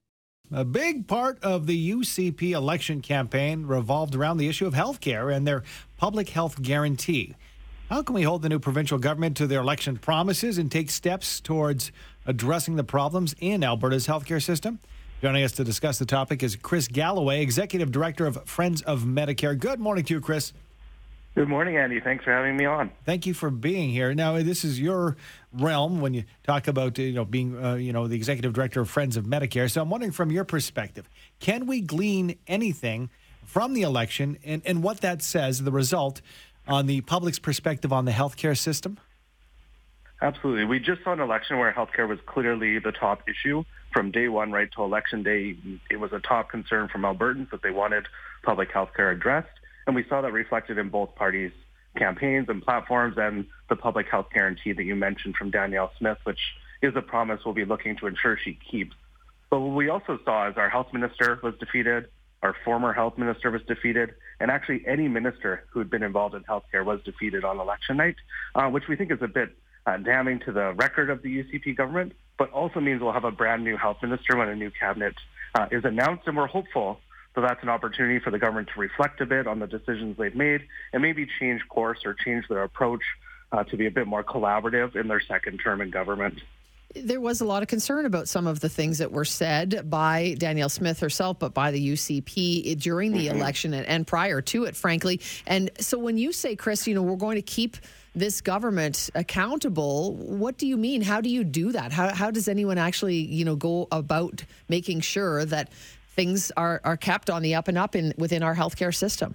A 0.52 0.64
big 0.64 1.06
part 1.06 1.42
of 1.42 1.66
the 1.66 1.92
UCP 1.92 2.50
election 2.50 3.00
campaign 3.00 3.66
revolved 3.66 4.14
around 4.14 4.36
the 4.36 4.48
issue 4.48 4.66
of 4.66 4.74
health 4.74 5.00
care 5.00 5.30
and 5.30 5.46
their 5.46 5.62
public 5.96 6.30
health 6.30 6.60
guarantee. 6.62 7.34
How 7.90 8.02
can 8.02 8.14
we 8.14 8.22
hold 8.22 8.40
the 8.40 8.48
new 8.48 8.58
provincial 8.58 8.98
government 8.98 9.36
to 9.36 9.46
their 9.46 9.60
election 9.60 9.98
promises 9.98 10.56
and 10.56 10.72
take 10.72 10.90
steps 10.90 11.38
towards 11.38 11.92
addressing 12.24 12.76
the 12.76 12.84
problems 12.84 13.34
in 13.40 13.62
Alberta's 13.62 14.06
healthcare 14.06 14.42
system? 14.42 14.80
Joining 15.20 15.44
us 15.44 15.52
to 15.52 15.64
discuss 15.64 15.98
the 15.98 16.06
topic 16.06 16.42
is 16.42 16.56
Chris 16.56 16.88
Galloway, 16.88 17.42
Executive 17.42 17.92
Director 17.92 18.26
of 18.26 18.42
Friends 18.46 18.80
of 18.82 19.02
Medicare. 19.02 19.58
Good 19.58 19.80
morning 19.80 20.04
to 20.04 20.14
you, 20.14 20.20
Chris. 20.22 20.54
Good 21.34 21.48
morning, 21.48 21.76
Andy. 21.76 22.00
Thanks 22.00 22.24
for 22.24 22.30
having 22.32 22.56
me 22.56 22.64
on. 22.64 22.90
Thank 23.04 23.26
you 23.26 23.34
for 23.34 23.50
being 23.50 23.90
here. 23.90 24.14
Now, 24.14 24.40
this 24.42 24.64
is 24.64 24.80
your 24.80 25.16
realm 25.52 26.00
when 26.00 26.14
you 26.14 26.24
talk 26.42 26.68
about 26.68 26.96
you 26.96 27.12
know 27.12 27.24
being 27.24 27.62
uh, 27.62 27.74
you 27.74 27.92
know 27.92 28.06
the 28.06 28.16
executive 28.16 28.54
director 28.54 28.80
of 28.80 28.88
Friends 28.88 29.16
of 29.16 29.24
Medicare. 29.24 29.70
So 29.70 29.82
I'm 29.82 29.90
wondering, 29.90 30.12
from 30.12 30.30
your 30.30 30.44
perspective, 30.44 31.08
can 31.38 31.66
we 31.66 31.80
glean 31.80 32.38
anything 32.46 33.10
from 33.44 33.74
the 33.74 33.82
election 33.82 34.38
and, 34.44 34.62
and 34.64 34.82
what 34.82 35.00
that 35.02 35.22
says, 35.22 35.62
the 35.62 35.72
result, 35.72 36.22
on 36.66 36.87
the 36.87 37.00
public's 37.02 37.38
perspective 37.38 37.92
on 37.92 38.04
the 38.04 38.12
healthcare 38.12 38.56
system? 38.56 38.99
Absolutely. 40.23 40.64
We 40.64 40.78
just 40.78 41.04
saw 41.04 41.12
an 41.12 41.21
election 41.21 41.59
where 41.59 41.73
healthcare 41.73 42.09
was 42.09 42.18
clearly 42.26 42.78
the 42.78 42.92
top 42.92 43.28
issue 43.28 43.64
from 43.92 44.11
day 44.11 44.28
one 44.28 44.52
right 44.52 44.71
to 44.76 44.83
election 44.83 45.23
day. 45.23 45.56
It 45.90 45.97
was 45.97 46.12
a 46.12 46.21
top 46.21 46.50
concern 46.50 46.88
from 46.88 47.02
Albertans 47.02 47.50
that 47.50 47.62
they 47.62 47.71
wanted 47.71 48.06
public 48.42 48.73
healthcare 48.73 49.12
addressed. 49.12 49.49
And 49.87 49.94
we 49.94 50.04
saw 50.09 50.23
that 50.23 50.33
reflected 50.33 50.78
in 50.78 50.88
both 50.88 51.14
parties' 51.14 51.52
campaigns 51.97 52.49
and 52.49 52.62
platforms 52.62 53.16
and 53.18 53.47
the 53.68 53.76
public 53.76 54.06
health 54.09 54.26
guarantee 54.33 54.73
that 54.73 54.85
you 54.85 54.94
mentioned 54.97 55.37
from 55.37 55.50
Danielle 55.50 55.92
Smith, 55.99 56.18
which 56.25 56.40
is 56.80 56.94
a 56.97 57.02
promise 57.02 57.40
we'll 57.44 57.54
be 57.54 57.64
looking 57.64 57.97
to 57.99 58.06
ensure 58.06 58.38
she 58.42 58.59
keeps. 58.71 58.97
But 59.50 59.61
what 59.61 59.76
we 59.76 59.88
also 59.88 60.18
saw 60.25 60.49
is 60.49 60.56
our 60.56 60.68
health 60.68 60.92
minister 60.92 61.38
was 61.42 61.54
defeated, 61.61 62.09
our 62.44 62.54
former 62.64 62.92
health 62.92 63.18
minister 63.18 63.50
was 63.50 63.62
defeated, 63.62 64.14
and 64.38 64.50
actually 64.50 64.84
any 64.86 65.08
minister 65.08 65.64
who 65.70 65.80
had 65.80 65.90
been 65.90 66.02
involved 66.02 66.34
in 66.34 66.44
healthcare 66.44 66.84
was 66.84 67.00
defeated 67.04 67.44
on 67.44 67.58
election 67.58 67.96
night, 67.96 68.16
uh, 68.54 68.68
which 68.68 68.86
we 68.88 68.94
think 68.94 69.10
is 69.10 69.22
a 69.22 69.28
bit 69.28 69.56
uh, 69.86 69.96
damning 69.96 70.38
to 70.40 70.52
the 70.52 70.72
record 70.74 71.10
of 71.10 71.22
the 71.22 71.42
UCP 71.42 71.76
government, 71.76 72.12
but 72.38 72.50
also 72.52 72.80
means 72.80 73.00
we'll 73.02 73.12
have 73.12 73.24
a 73.24 73.32
brand 73.32 73.64
new 73.64 73.76
health 73.76 73.96
minister 74.02 74.36
when 74.36 74.48
a 74.48 74.54
new 74.54 74.70
cabinet 74.70 75.14
uh, 75.54 75.66
is 75.72 75.84
announced, 75.84 76.22
and 76.26 76.36
we're 76.36 76.46
hopeful 76.46 77.00
so 77.34 77.40
that's 77.40 77.62
an 77.62 77.68
opportunity 77.68 78.20
for 78.20 78.30
the 78.30 78.38
government 78.38 78.68
to 78.74 78.80
reflect 78.80 79.20
a 79.20 79.26
bit 79.26 79.46
on 79.46 79.58
the 79.58 79.66
decisions 79.66 80.16
they've 80.16 80.34
made 80.34 80.62
and 80.92 81.02
maybe 81.02 81.26
change 81.40 81.62
course 81.68 82.00
or 82.04 82.14
change 82.14 82.46
their 82.48 82.62
approach 82.62 83.02
uh, 83.50 83.64
to 83.64 83.76
be 83.76 83.86
a 83.86 83.90
bit 83.90 84.06
more 84.06 84.22
collaborative 84.22 84.94
in 84.94 85.08
their 85.08 85.20
second 85.20 85.58
term 85.58 85.80
in 85.80 85.90
government. 85.90 86.40
There 86.94 87.20
was 87.20 87.40
a 87.40 87.44
lot 87.44 87.62
of 87.62 87.68
concern 87.68 88.06
about 88.06 88.28
some 88.28 88.46
of 88.46 88.60
the 88.60 88.68
things 88.68 88.98
that 88.98 89.10
were 89.10 89.24
said 89.24 89.90
by 89.90 90.36
Danielle 90.38 90.68
Smith 90.68 91.00
herself, 91.00 91.38
but 91.38 91.52
by 91.52 91.70
the 91.70 91.92
UCP 91.92 92.78
during 92.80 93.12
the 93.12 93.26
mm-hmm. 93.26 93.36
election 93.36 93.74
and, 93.74 93.86
and 93.86 94.06
prior 94.06 94.40
to 94.42 94.64
it, 94.64 94.76
frankly. 94.76 95.20
And 95.46 95.70
so 95.80 95.98
when 95.98 96.18
you 96.18 96.32
say, 96.32 96.56
Chris, 96.56 96.86
you 96.86 96.94
know, 96.94 97.02
we're 97.02 97.16
going 97.16 97.36
to 97.36 97.42
keep 97.42 97.76
this 98.14 98.40
government 98.40 99.10
accountable, 99.16 100.14
what 100.14 100.56
do 100.56 100.68
you 100.68 100.76
mean? 100.76 101.02
How 101.02 101.20
do 101.20 101.28
you 101.28 101.42
do 101.42 101.72
that? 101.72 101.90
How, 101.90 102.14
how 102.14 102.30
does 102.30 102.46
anyone 102.46 102.78
actually, 102.78 103.16
you 103.16 103.44
know, 103.44 103.56
go 103.56 103.88
about 103.90 104.44
making 104.68 105.00
sure 105.00 105.44
that 105.46 105.70
things 106.14 106.52
are, 106.56 106.80
are 106.84 106.96
kept 106.96 107.28
on 107.28 107.42
the 107.42 107.54
up 107.54 107.68
and 107.68 107.76
up 107.76 107.96
in 107.96 108.14
within 108.16 108.42
our 108.42 108.54
healthcare 108.54 108.94
system. 108.94 109.34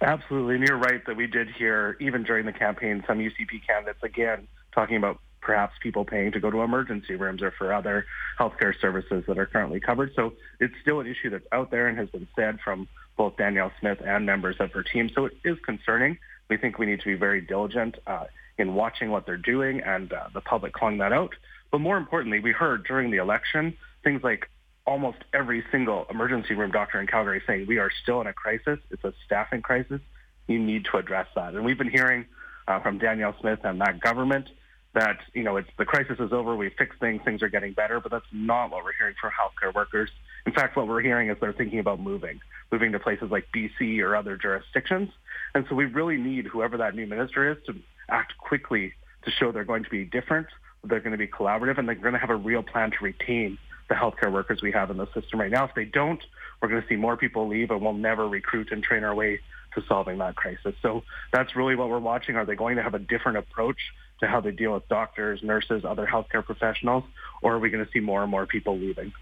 Absolutely. 0.00 0.56
And 0.56 0.66
you're 0.66 0.78
right 0.78 1.04
that 1.06 1.16
we 1.16 1.26
did 1.26 1.48
hear, 1.50 1.96
even 2.00 2.22
during 2.22 2.46
the 2.46 2.52
campaign, 2.52 3.04
some 3.06 3.18
UCP 3.18 3.66
candidates 3.66 4.02
again 4.02 4.46
talking 4.72 4.96
about 4.96 5.20
perhaps 5.48 5.72
people 5.82 6.04
paying 6.04 6.30
to 6.30 6.38
go 6.38 6.50
to 6.50 6.60
emergency 6.60 7.14
rooms 7.14 7.40
or 7.40 7.50
for 7.50 7.72
other 7.72 8.04
healthcare 8.38 8.78
services 8.78 9.24
that 9.26 9.38
are 9.38 9.46
currently 9.46 9.80
covered. 9.80 10.12
So 10.14 10.34
it's 10.60 10.74
still 10.82 11.00
an 11.00 11.06
issue 11.06 11.30
that's 11.30 11.46
out 11.52 11.70
there 11.70 11.88
and 11.88 11.96
has 11.96 12.10
been 12.10 12.28
said 12.36 12.58
from 12.62 12.86
both 13.16 13.38
Danielle 13.38 13.72
Smith 13.80 13.96
and 14.04 14.26
members 14.26 14.56
of 14.60 14.70
her 14.72 14.82
team. 14.82 15.08
So 15.14 15.24
it 15.24 15.32
is 15.44 15.56
concerning. 15.64 16.18
We 16.50 16.58
think 16.58 16.78
we 16.78 16.84
need 16.84 17.00
to 17.00 17.06
be 17.06 17.14
very 17.14 17.40
diligent 17.40 17.96
uh, 18.06 18.24
in 18.58 18.74
watching 18.74 19.10
what 19.10 19.24
they're 19.24 19.38
doing 19.38 19.80
and 19.80 20.12
uh, 20.12 20.24
the 20.34 20.42
public 20.42 20.74
calling 20.74 20.98
that 20.98 21.14
out. 21.14 21.34
But 21.70 21.78
more 21.78 21.96
importantly, 21.96 22.40
we 22.40 22.52
heard 22.52 22.84
during 22.84 23.10
the 23.10 23.16
election 23.16 23.74
things 24.04 24.22
like 24.22 24.50
almost 24.86 25.18
every 25.32 25.64
single 25.72 26.04
emergency 26.10 26.52
room 26.52 26.72
doctor 26.72 27.00
in 27.00 27.06
Calgary 27.06 27.40
saying 27.46 27.64
we 27.66 27.78
are 27.78 27.90
still 28.02 28.20
in 28.20 28.26
a 28.26 28.34
crisis. 28.34 28.78
It's 28.90 29.04
a 29.04 29.14
staffing 29.24 29.62
crisis. 29.62 30.02
You 30.46 30.58
need 30.58 30.84
to 30.92 30.98
address 30.98 31.28
that. 31.36 31.54
And 31.54 31.64
we've 31.64 31.78
been 31.78 31.88
hearing 31.88 32.26
uh, 32.66 32.80
from 32.80 32.98
Danielle 32.98 33.34
Smith 33.40 33.60
and 33.64 33.80
that 33.80 33.98
government 34.00 34.50
that 34.94 35.18
you 35.34 35.42
know 35.42 35.56
it's 35.56 35.68
the 35.76 35.84
crisis 35.84 36.18
is 36.18 36.32
over. 36.32 36.56
We 36.56 36.70
fixed 36.70 36.98
things. 37.00 37.20
Things 37.24 37.42
are 37.42 37.48
getting 37.48 37.72
better. 37.72 38.00
But 38.00 38.12
that's 38.12 38.26
not 38.32 38.70
what 38.70 38.84
we're 38.84 38.92
hearing 38.92 39.14
from 39.20 39.30
healthcare 39.30 39.74
workers. 39.74 40.10
In 40.46 40.52
fact, 40.52 40.76
what 40.76 40.88
we're 40.88 41.02
hearing 41.02 41.30
is 41.30 41.36
they're 41.40 41.52
thinking 41.52 41.78
about 41.78 42.00
moving, 42.00 42.40
moving 42.72 42.92
to 42.92 42.98
places 42.98 43.30
like 43.30 43.46
BC 43.54 44.00
or 44.02 44.16
other 44.16 44.36
jurisdictions. 44.36 45.10
And 45.54 45.66
so 45.68 45.74
we 45.74 45.84
really 45.84 46.16
need 46.16 46.46
whoever 46.46 46.78
that 46.78 46.94
new 46.94 47.06
minister 47.06 47.50
is 47.50 47.58
to 47.66 47.74
act 48.08 48.36
quickly 48.38 48.94
to 49.24 49.30
show 49.30 49.52
they're 49.52 49.64
going 49.64 49.84
to 49.84 49.90
be 49.90 50.04
different, 50.04 50.46
they're 50.84 51.00
going 51.00 51.12
to 51.12 51.18
be 51.18 51.26
collaborative, 51.26 51.78
and 51.78 51.88
they're 51.88 51.94
going 51.94 52.14
to 52.14 52.20
have 52.20 52.30
a 52.30 52.36
real 52.36 52.62
plan 52.62 52.90
to 52.90 52.96
retain 53.02 53.58
the 53.88 53.94
healthcare 53.94 54.32
workers 54.32 54.60
we 54.62 54.72
have 54.72 54.90
in 54.90 54.96
the 54.96 55.06
system 55.12 55.40
right 55.40 55.50
now. 55.50 55.64
If 55.64 55.74
they 55.74 55.84
don't, 55.84 56.22
we're 56.60 56.68
going 56.68 56.82
to 56.82 56.88
see 56.88 56.96
more 56.96 57.16
people 57.16 57.48
leave 57.48 57.70
and 57.70 57.80
we'll 57.80 57.94
never 57.94 58.28
recruit 58.28 58.70
and 58.70 58.82
train 58.82 59.04
our 59.04 59.14
way 59.14 59.40
to 59.74 59.82
solving 59.86 60.18
that 60.18 60.36
crisis. 60.36 60.74
So 60.82 61.04
that's 61.32 61.56
really 61.56 61.74
what 61.74 61.88
we're 61.88 61.98
watching. 61.98 62.36
Are 62.36 62.44
they 62.44 62.54
going 62.54 62.76
to 62.76 62.82
have 62.82 62.94
a 62.94 62.98
different 62.98 63.38
approach 63.38 63.78
to 64.20 64.26
how 64.26 64.40
they 64.40 64.50
deal 64.50 64.72
with 64.74 64.88
doctors, 64.88 65.42
nurses, 65.42 65.84
other 65.84 66.06
healthcare 66.06 66.44
professionals, 66.44 67.04
or 67.42 67.54
are 67.54 67.58
we 67.58 67.70
going 67.70 67.84
to 67.84 67.90
see 67.92 68.00
more 68.00 68.22
and 68.22 68.30
more 68.30 68.46
people 68.46 68.76
leaving? 68.76 69.12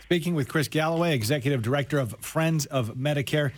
Speaking 0.00 0.34
with 0.34 0.48
Chris 0.48 0.68
Galloway, 0.68 1.14
Executive 1.14 1.62
Director 1.62 1.98
of 1.98 2.16
Friends 2.20 2.66
of 2.66 2.94
Medicare. 2.96 3.52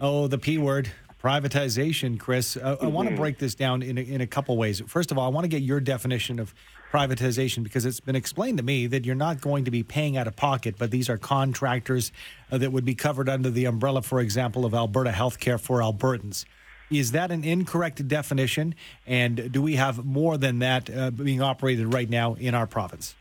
Oh, 0.00 0.26
the 0.26 0.38
P 0.38 0.58
word, 0.58 0.90
privatization, 1.22 2.18
Chris. 2.18 2.56
Uh, 2.56 2.76
mm-hmm. 2.76 2.86
I 2.86 2.88
want 2.88 3.08
to 3.08 3.14
break 3.14 3.38
this 3.38 3.54
down 3.54 3.82
in 3.82 3.98
a, 3.98 4.00
in 4.00 4.20
a 4.20 4.26
couple 4.26 4.56
ways. 4.56 4.82
First 4.86 5.10
of 5.10 5.18
all, 5.18 5.26
I 5.26 5.28
want 5.28 5.44
to 5.44 5.48
get 5.48 5.62
your 5.62 5.80
definition 5.80 6.38
of 6.38 6.54
privatization 6.90 7.62
because 7.62 7.86
it's 7.86 8.00
been 8.00 8.16
explained 8.16 8.58
to 8.58 8.64
me 8.64 8.86
that 8.86 9.04
you're 9.06 9.14
not 9.14 9.40
going 9.40 9.64
to 9.64 9.70
be 9.70 9.82
paying 9.82 10.16
out 10.16 10.26
of 10.26 10.36
pocket, 10.36 10.74
but 10.78 10.90
these 10.90 11.08
are 11.08 11.16
contractors 11.16 12.12
uh, 12.50 12.58
that 12.58 12.72
would 12.72 12.84
be 12.84 12.94
covered 12.94 13.28
under 13.28 13.50
the 13.50 13.64
umbrella, 13.64 14.02
for 14.02 14.20
example, 14.20 14.64
of 14.64 14.74
Alberta 14.74 15.10
Healthcare 15.10 15.58
for 15.58 15.78
Albertans. 15.78 16.44
Is 16.92 17.12
that 17.12 17.30
an 17.30 17.42
incorrect 17.42 18.06
definition? 18.06 18.74
And 19.06 19.50
do 19.50 19.62
we 19.62 19.76
have 19.76 20.04
more 20.04 20.36
than 20.36 20.58
that 20.58 20.94
uh, 20.94 21.10
being 21.10 21.40
operated 21.40 21.92
right 21.92 22.08
now 22.08 22.34
in 22.34 22.54
our 22.54 22.66
province? 22.66 23.14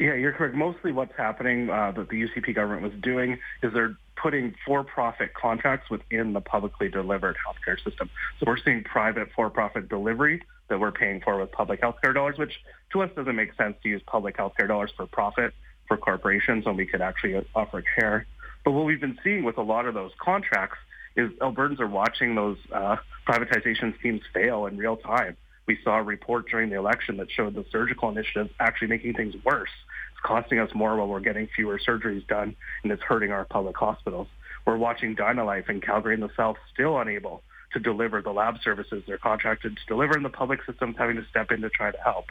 Yeah, 0.00 0.14
you're 0.14 0.32
correct. 0.32 0.56
Mostly 0.56 0.90
what's 0.90 1.16
happening 1.16 1.70
uh, 1.70 1.92
that 1.92 2.08
the 2.08 2.20
UCP 2.20 2.54
government 2.54 2.82
was 2.82 3.00
doing 3.00 3.38
is 3.62 3.72
they're 3.72 3.96
putting 4.16 4.54
for-profit 4.66 5.34
contracts 5.34 5.88
within 5.88 6.32
the 6.32 6.40
publicly 6.40 6.88
delivered 6.88 7.36
healthcare 7.46 7.76
system. 7.82 8.10
So 8.40 8.44
we're 8.46 8.56
seeing 8.56 8.82
private 8.82 9.28
for-profit 9.36 9.88
delivery 9.88 10.42
that 10.68 10.80
we're 10.80 10.92
paying 10.92 11.20
for 11.20 11.38
with 11.38 11.52
public 11.52 11.80
healthcare 11.80 12.12
dollars, 12.12 12.38
which 12.38 12.54
to 12.92 13.02
us 13.02 13.10
doesn't 13.14 13.36
make 13.36 13.54
sense 13.54 13.76
to 13.84 13.88
use 13.88 14.02
public 14.06 14.36
healthcare 14.36 14.66
dollars 14.66 14.90
for 14.96 15.06
profit 15.06 15.52
for 15.86 15.96
corporations 15.96 16.64
when 16.64 16.76
we 16.76 16.86
could 16.86 17.02
actually 17.02 17.44
offer 17.54 17.84
care. 17.96 18.26
But 18.64 18.72
what 18.72 18.84
we've 18.86 19.00
been 19.00 19.18
seeing 19.22 19.44
with 19.44 19.58
a 19.58 19.62
lot 19.62 19.86
of 19.86 19.94
those 19.94 20.12
contracts 20.18 20.78
is 21.16 21.30
Albertans 21.40 21.80
are 21.80 21.86
watching 21.86 22.34
those 22.34 22.58
uh, 22.72 22.96
privatization 23.26 23.98
schemes 23.98 24.22
fail 24.32 24.66
in 24.66 24.76
real 24.76 24.96
time. 24.96 25.36
We 25.66 25.78
saw 25.82 25.98
a 25.98 26.02
report 26.02 26.48
during 26.50 26.70
the 26.70 26.76
election 26.76 27.16
that 27.18 27.30
showed 27.30 27.54
the 27.54 27.64
surgical 27.70 28.10
initiatives 28.10 28.50
actually 28.60 28.88
making 28.88 29.14
things 29.14 29.34
worse. 29.44 29.70
It's 30.12 30.20
costing 30.22 30.58
us 30.58 30.70
more 30.74 30.96
while 30.96 31.08
we're 31.08 31.20
getting 31.20 31.48
fewer 31.54 31.78
surgeries 31.78 32.26
done, 32.26 32.54
and 32.82 32.92
it's 32.92 33.02
hurting 33.02 33.32
our 33.32 33.44
public 33.44 33.76
hospitals. 33.76 34.28
We're 34.66 34.76
watching 34.76 35.16
Dynalife 35.16 35.68
in 35.70 35.80
Calgary 35.80 36.14
and 36.14 36.22
the 36.22 36.30
South 36.36 36.56
still 36.72 36.98
unable 36.98 37.42
to 37.72 37.80
deliver 37.80 38.22
the 38.22 38.30
lab 38.30 38.56
services 38.62 39.02
they're 39.06 39.18
contracted 39.18 39.76
to 39.76 39.82
deliver, 39.86 40.14
and 40.14 40.24
the 40.24 40.30
public 40.30 40.60
system's 40.64 40.96
having 40.96 41.16
to 41.16 41.26
step 41.28 41.50
in 41.50 41.60
to 41.62 41.70
try 41.70 41.90
to 41.90 41.98
help. 41.98 42.26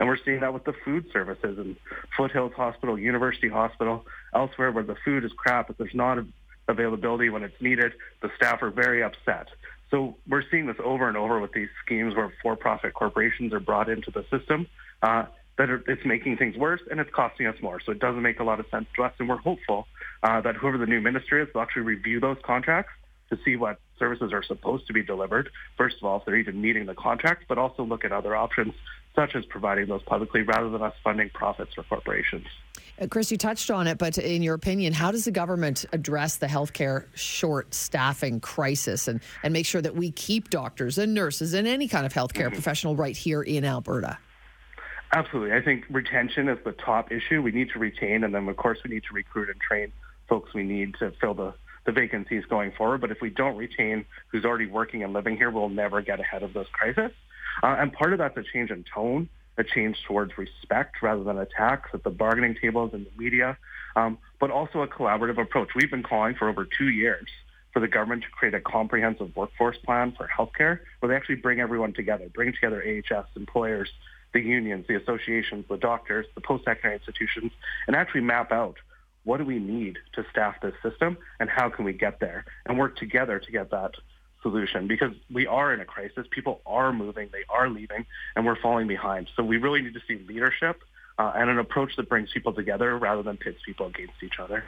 And 0.00 0.08
we're 0.08 0.18
seeing 0.24 0.40
that 0.40 0.54
with 0.54 0.64
the 0.64 0.74
food 0.84 1.06
services 1.12 1.58
in 1.58 1.76
Foothills 2.16 2.52
Hospital, 2.54 2.98
University 2.98 3.48
Hospital, 3.48 4.06
elsewhere 4.34 4.70
where 4.70 4.84
the 4.84 4.96
food 5.04 5.24
is 5.24 5.32
crap, 5.36 5.66
but 5.68 5.78
there's 5.78 5.94
not 5.94 6.18
availability 6.68 7.30
when 7.30 7.42
it's 7.42 7.60
needed. 7.60 7.92
The 8.22 8.30
staff 8.36 8.62
are 8.62 8.70
very 8.70 9.02
upset. 9.02 9.48
So 9.90 10.16
we're 10.28 10.44
seeing 10.50 10.66
this 10.66 10.76
over 10.84 11.08
and 11.08 11.16
over 11.16 11.40
with 11.40 11.52
these 11.52 11.68
schemes 11.84 12.14
where 12.14 12.32
for-profit 12.42 12.94
corporations 12.94 13.52
are 13.52 13.60
brought 13.60 13.88
into 13.88 14.10
the 14.10 14.24
system. 14.30 14.66
Uh, 15.02 15.24
that 15.58 15.68
it's 15.88 16.04
making 16.04 16.36
things 16.36 16.56
worse 16.56 16.80
and 16.88 17.00
it's 17.00 17.10
costing 17.12 17.46
us 17.46 17.56
more. 17.60 17.80
So 17.80 17.92
it 17.92 17.98
doesn't 17.98 18.22
make 18.22 18.38
a 18.38 18.44
lot 18.44 18.60
of 18.60 18.66
sense 18.70 18.86
to 18.96 19.02
us. 19.02 19.12
And 19.18 19.28
we're 19.28 19.38
hopeful 19.38 19.88
uh, 20.22 20.40
that 20.42 20.54
whoever 20.54 20.78
the 20.78 20.86
new 20.86 21.00
minister 21.00 21.40
is 21.40 21.52
will 21.52 21.62
actually 21.62 21.82
review 21.82 22.20
those 22.20 22.36
contracts 22.44 22.92
to 23.30 23.38
see 23.44 23.56
what 23.56 23.80
services 23.98 24.32
are 24.32 24.42
supposed 24.42 24.86
to 24.86 24.92
be 24.92 25.02
delivered, 25.02 25.50
first 25.76 25.96
of 25.98 26.04
all, 26.04 26.18
if 26.18 26.24
they're 26.24 26.36
even 26.36 26.60
meeting 26.60 26.86
the 26.86 26.94
contract, 26.94 27.44
but 27.48 27.58
also 27.58 27.82
look 27.82 28.04
at 28.04 28.12
other 28.12 28.34
options 28.34 28.72
such 29.18 29.34
as 29.34 29.44
providing 29.46 29.86
those 29.86 30.02
publicly 30.04 30.42
rather 30.42 30.70
than 30.70 30.80
us 30.80 30.94
funding 31.02 31.28
profits 31.30 31.74
for 31.74 31.82
corporations. 31.82 32.46
Uh, 33.00 33.06
Chris, 33.08 33.32
you 33.32 33.36
touched 33.36 33.68
on 33.68 33.88
it, 33.88 33.98
but 33.98 34.16
in 34.16 34.42
your 34.42 34.54
opinion, 34.54 34.92
how 34.92 35.10
does 35.10 35.24
the 35.24 35.32
government 35.32 35.84
address 35.92 36.36
the 36.36 36.46
healthcare 36.46 37.06
short 37.14 37.74
staffing 37.74 38.38
crisis 38.38 39.08
and, 39.08 39.20
and 39.42 39.52
make 39.52 39.66
sure 39.66 39.82
that 39.82 39.96
we 39.96 40.12
keep 40.12 40.50
doctors 40.50 40.98
and 40.98 41.14
nurses 41.14 41.52
and 41.52 41.66
any 41.66 41.88
kind 41.88 42.06
of 42.06 42.12
healthcare 42.12 42.46
mm-hmm. 42.46 42.52
professional 42.52 42.94
right 42.94 43.16
here 43.16 43.42
in 43.42 43.64
Alberta? 43.64 44.18
Absolutely. 45.12 45.56
I 45.56 45.62
think 45.62 45.84
retention 45.90 46.48
is 46.48 46.58
the 46.64 46.72
top 46.72 47.10
issue. 47.10 47.42
We 47.42 47.50
need 47.50 47.70
to 47.70 47.80
retain, 47.80 48.22
and 48.22 48.32
then, 48.32 48.46
of 48.48 48.56
course, 48.56 48.78
we 48.84 48.94
need 48.94 49.02
to 49.08 49.14
recruit 49.14 49.48
and 49.48 49.60
train 49.60 49.90
folks 50.28 50.52
we 50.54 50.62
need 50.62 50.94
to 51.00 51.12
fill 51.20 51.34
the 51.34 51.54
the 51.86 51.92
vacancies 51.92 52.44
going 52.44 52.70
forward. 52.72 53.00
But 53.00 53.10
if 53.10 53.22
we 53.22 53.30
don't 53.30 53.56
retain 53.56 54.04
who's 54.30 54.44
already 54.44 54.66
working 54.66 55.02
and 55.02 55.14
living 55.14 55.38
here, 55.38 55.50
we'll 55.50 55.70
never 55.70 56.02
get 56.02 56.20
ahead 56.20 56.42
of 56.42 56.52
this 56.52 56.68
crisis. 56.70 57.12
Uh, 57.62 57.76
and 57.78 57.92
part 57.92 58.12
of 58.12 58.18
that's 58.18 58.36
a 58.36 58.42
change 58.42 58.70
in 58.70 58.84
tone, 58.92 59.28
a 59.56 59.64
change 59.64 59.96
towards 60.06 60.36
respect 60.38 61.02
rather 61.02 61.24
than 61.24 61.38
attacks 61.38 61.90
at 61.92 62.04
the 62.04 62.10
bargaining 62.10 62.56
tables 62.60 62.90
and 62.92 63.06
the 63.06 63.22
media, 63.22 63.56
um, 63.96 64.18
but 64.38 64.50
also 64.50 64.82
a 64.82 64.88
collaborative 64.88 65.40
approach. 65.40 65.70
We've 65.74 65.90
been 65.90 66.02
calling 66.02 66.34
for 66.34 66.48
over 66.48 66.66
two 66.78 66.88
years 66.88 67.26
for 67.72 67.80
the 67.80 67.88
government 67.88 68.22
to 68.22 68.28
create 68.30 68.54
a 68.54 68.60
comprehensive 68.60 69.34
workforce 69.36 69.76
plan 69.78 70.12
for 70.16 70.28
healthcare 70.28 70.80
where 71.00 71.08
they 71.08 71.16
actually 71.16 71.36
bring 71.36 71.60
everyone 71.60 71.92
together, 71.92 72.28
bring 72.32 72.52
together 72.52 72.82
AHS, 72.82 73.26
employers, 73.36 73.90
the 74.32 74.40
unions, 74.40 74.86
the 74.88 74.94
associations, 74.94 75.64
the 75.68 75.76
doctors, 75.76 76.26
the 76.34 76.40
post-secondary 76.40 76.94
institutions, 76.94 77.50
and 77.86 77.96
actually 77.96 78.20
map 78.20 78.52
out 78.52 78.76
what 79.24 79.38
do 79.38 79.44
we 79.44 79.58
need 79.58 79.98
to 80.14 80.24
staff 80.30 80.54
this 80.62 80.74
system 80.82 81.18
and 81.40 81.50
how 81.50 81.68
can 81.68 81.84
we 81.84 81.92
get 81.92 82.20
there 82.20 82.44
and 82.66 82.78
work 82.78 82.96
together 82.96 83.38
to 83.38 83.52
get 83.52 83.70
that 83.70 83.92
solution 84.42 84.86
because 84.86 85.12
we 85.30 85.46
are 85.46 85.72
in 85.74 85.80
a 85.80 85.84
crisis. 85.84 86.26
People 86.30 86.60
are 86.66 86.92
moving, 86.92 87.28
they 87.32 87.44
are 87.48 87.68
leaving, 87.68 88.06
and 88.36 88.46
we're 88.46 88.60
falling 88.60 88.86
behind. 88.86 89.28
So 89.36 89.42
we 89.42 89.56
really 89.56 89.82
need 89.82 89.94
to 89.94 90.02
see 90.06 90.24
leadership 90.26 90.82
uh, 91.18 91.32
and 91.34 91.50
an 91.50 91.58
approach 91.58 91.96
that 91.96 92.08
brings 92.08 92.30
people 92.32 92.52
together 92.52 92.96
rather 92.96 93.22
than 93.22 93.36
pits 93.36 93.58
people 93.64 93.86
against 93.86 94.22
each 94.22 94.38
other. 94.38 94.64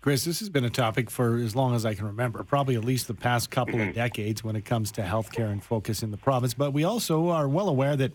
Chris, 0.00 0.24
this 0.24 0.38
has 0.40 0.50
been 0.50 0.64
a 0.64 0.70
topic 0.70 1.10
for 1.10 1.38
as 1.38 1.56
long 1.56 1.74
as 1.74 1.86
I 1.86 1.94
can 1.94 2.04
remember, 2.04 2.44
probably 2.44 2.74
at 2.74 2.84
least 2.84 3.08
the 3.08 3.14
past 3.14 3.50
couple 3.50 3.80
of 3.80 3.94
decades 3.94 4.44
when 4.44 4.54
it 4.54 4.66
comes 4.66 4.92
to 4.92 5.02
healthcare 5.02 5.50
and 5.50 5.64
focus 5.64 6.02
in 6.02 6.10
the 6.10 6.18
province. 6.18 6.52
But 6.52 6.72
we 6.74 6.84
also 6.84 7.30
are 7.30 7.48
well 7.48 7.70
aware 7.70 7.96
that 7.96 8.12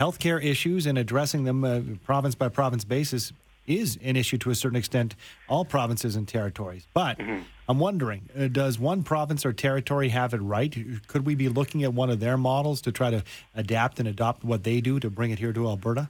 healthcare 0.00 0.42
issues 0.42 0.86
and 0.86 0.96
addressing 0.96 1.44
them 1.44 1.64
uh, 1.64 1.80
province 2.06 2.34
by 2.34 2.48
province 2.48 2.84
basis 2.84 3.34
is 3.68 3.98
an 4.02 4.16
issue 4.16 4.38
to 4.38 4.50
a 4.50 4.54
certain 4.54 4.76
extent, 4.76 5.14
all 5.48 5.64
provinces 5.64 6.16
and 6.16 6.26
territories. 6.26 6.86
But 6.94 7.18
mm-hmm. 7.18 7.42
I'm 7.68 7.78
wondering, 7.78 8.28
uh, 8.36 8.48
does 8.48 8.78
one 8.78 9.02
province 9.02 9.44
or 9.44 9.52
territory 9.52 10.08
have 10.08 10.34
it 10.34 10.40
right? 10.40 10.74
Could 11.06 11.26
we 11.26 11.34
be 11.34 11.48
looking 11.48 11.84
at 11.84 11.92
one 11.92 12.10
of 12.10 12.20
their 12.20 12.36
models 12.36 12.80
to 12.82 12.92
try 12.92 13.10
to 13.10 13.22
adapt 13.54 13.98
and 14.00 14.08
adopt 14.08 14.42
what 14.42 14.64
they 14.64 14.80
do 14.80 14.98
to 15.00 15.10
bring 15.10 15.30
it 15.30 15.38
here 15.38 15.52
to 15.52 15.68
Alberta? 15.68 16.08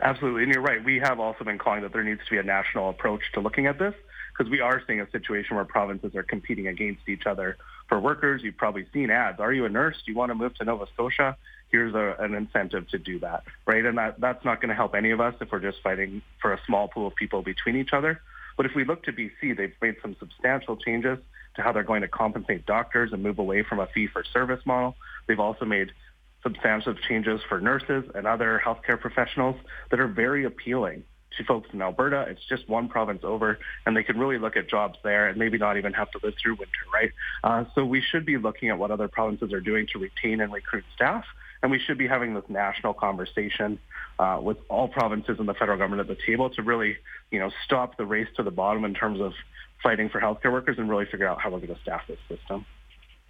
Absolutely, 0.00 0.42
and 0.42 0.52
you're 0.52 0.62
right. 0.62 0.84
We 0.84 0.98
have 0.98 1.18
also 1.18 1.42
been 1.44 1.56
calling 1.56 1.80
that 1.80 1.92
there 1.92 2.04
needs 2.04 2.20
to 2.24 2.30
be 2.30 2.36
a 2.36 2.42
national 2.42 2.90
approach 2.90 3.22
to 3.32 3.40
looking 3.40 3.66
at 3.66 3.78
this 3.78 3.94
because 4.36 4.50
we 4.50 4.60
are 4.60 4.82
seeing 4.86 5.00
a 5.00 5.10
situation 5.10 5.56
where 5.56 5.64
provinces 5.64 6.14
are 6.14 6.22
competing 6.22 6.66
against 6.66 7.08
each 7.08 7.26
other 7.26 7.56
for 7.88 7.98
workers. 7.98 8.42
You've 8.42 8.56
probably 8.56 8.86
seen 8.92 9.10
ads. 9.10 9.40
Are 9.40 9.52
you 9.52 9.64
a 9.64 9.68
nurse? 9.68 9.96
Do 10.04 10.12
you 10.12 10.18
want 10.18 10.30
to 10.30 10.34
move 10.34 10.54
to 10.56 10.64
Nova 10.64 10.86
Scotia? 10.94 11.36
Here's 11.70 11.94
a, 11.94 12.16
an 12.18 12.34
incentive 12.34 12.88
to 12.90 12.98
do 12.98 13.18
that, 13.20 13.44
right? 13.66 13.84
And 13.84 13.98
that, 13.98 14.20
that's 14.20 14.44
not 14.44 14.60
going 14.60 14.68
to 14.68 14.74
help 14.74 14.94
any 14.94 15.10
of 15.10 15.20
us 15.20 15.34
if 15.40 15.50
we're 15.50 15.60
just 15.60 15.82
fighting 15.82 16.22
for 16.40 16.52
a 16.52 16.60
small 16.66 16.88
pool 16.88 17.06
of 17.06 17.14
people 17.14 17.42
between 17.42 17.76
each 17.76 17.92
other. 17.92 18.20
But 18.56 18.66
if 18.66 18.74
we 18.74 18.84
look 18.84 19.02
to 19.04 19.12
BC, 19.12 19.56
they've 19.56 19.74
made 19.82 19.96
some 20.00 20.16
substantial 20.18 20.76
changes 20.76 21.18
to 21.56 21.62
how 21.62 21.72
they're 21.72 21.82
going 21.82 22.02
to 22.02 22.08
compensate 22.08 22.66
doctors 22.66 23.12
and 23.12 23.22
move 23.22 23.38
away 23.38 23.62
from 23.62 23.80
a 23.80 23.86
fee-for-service 23.86 24.64
model. 24.64 24.94
They've 25.26 25.40
also 25.40 25.64
made 25.64 25.92
substantive 26.42 26.96
changes 27.08 27.40
for 27.48 27.60
nurses 27.60 28.04
and 28.14 28.26
other 28.26 28.62
healthcare 28.64 29.00
professionals 29.00 29.56
that 29.90 29.98
are 29.98 30.06
very 30.06 30.44
appealing 30.44 31.02
to 31.36 31.44
folks 31.44 31.68
in 31.72 31.82
Alberta. 31.82 32.26
It's 32.28 32.44
just 32.48 32.68
one 32.68 32.88
province 32.88 33.20
over, 33.22 33.58
and 33.84 33.96
they 33.96 34.02
can 34.02 34.18
really 34.18 34.38
look 34.38 34.56
at 34.56 34.68
jobs 34.68 34.98
there 35.02 35.28
and 35.28 35.38
maybe 35.38 35.58
not 35.58 35.76
even 35.76 35.92
have 35.92 36.10
to 36.12 36.20
live 36.22 36.34
through 36.40 36.56
winter, 36.56 36.72
right? 36.92 37.10
Uh, 37.44 37.64
so 37.74 37.84
we 37.84 38.00
should 38.00 38.24
be 38.24 38.36
looking 38.36 38.70
at 38.70 38.78
what 38.78 38.90
other 38.90 39.08
provinces 39.08 39.52
are 39.52 39.60
doing 39.60 39.86
to 39.92 39.98
retain 39.98 40.40
and 40.40 40.52
recruit 40.52 40.84
staff, 40.94 41.24
and 41.62 41.70
we 41.70 41.78
should 41.78 41.98
be 41.98 42.06
having 42.06 42.34
this 42.34 42.44
national 42.48 42.94
conversation 42.94 43.78
uh, 44.18 44.38
with 44.42 44.56
all 44.68 44.88
provinces 44.88 45.38
and 45.38 45.48
the 45.48 45.54
federal 45.54 45.78
government 45.78 46.08
at 46.08 46.08
the 46.08 46.22
table 46.26 46.48
to 46.50 46.62
really, 46.62 46.96
you 47.30 47.38
know, 47.38 47.50
stop 47.64 47.96
the 47.96 48.06
race 48.06 48.28
to 48.36 48.42
the 48.42 48.50
bottom 48.50 48.84
in 48.84 48.94
terms 48.94 49.20
of 49.20 49.32
fighting 49.82 50.08
for 50.08 50.20
healthcare 50.20 50.52
workers 50.52 50.78
and 50.78 50.88
really 50.88 51.04
figure 51.04 51.28
out 51.28 51.40
how 51.40 51.50
we're 51.50 51.58
going 51.58 51.74
to 51.74 51.80
staff 51.82 52.02
this 52.08 52.18
system 52.28 52.64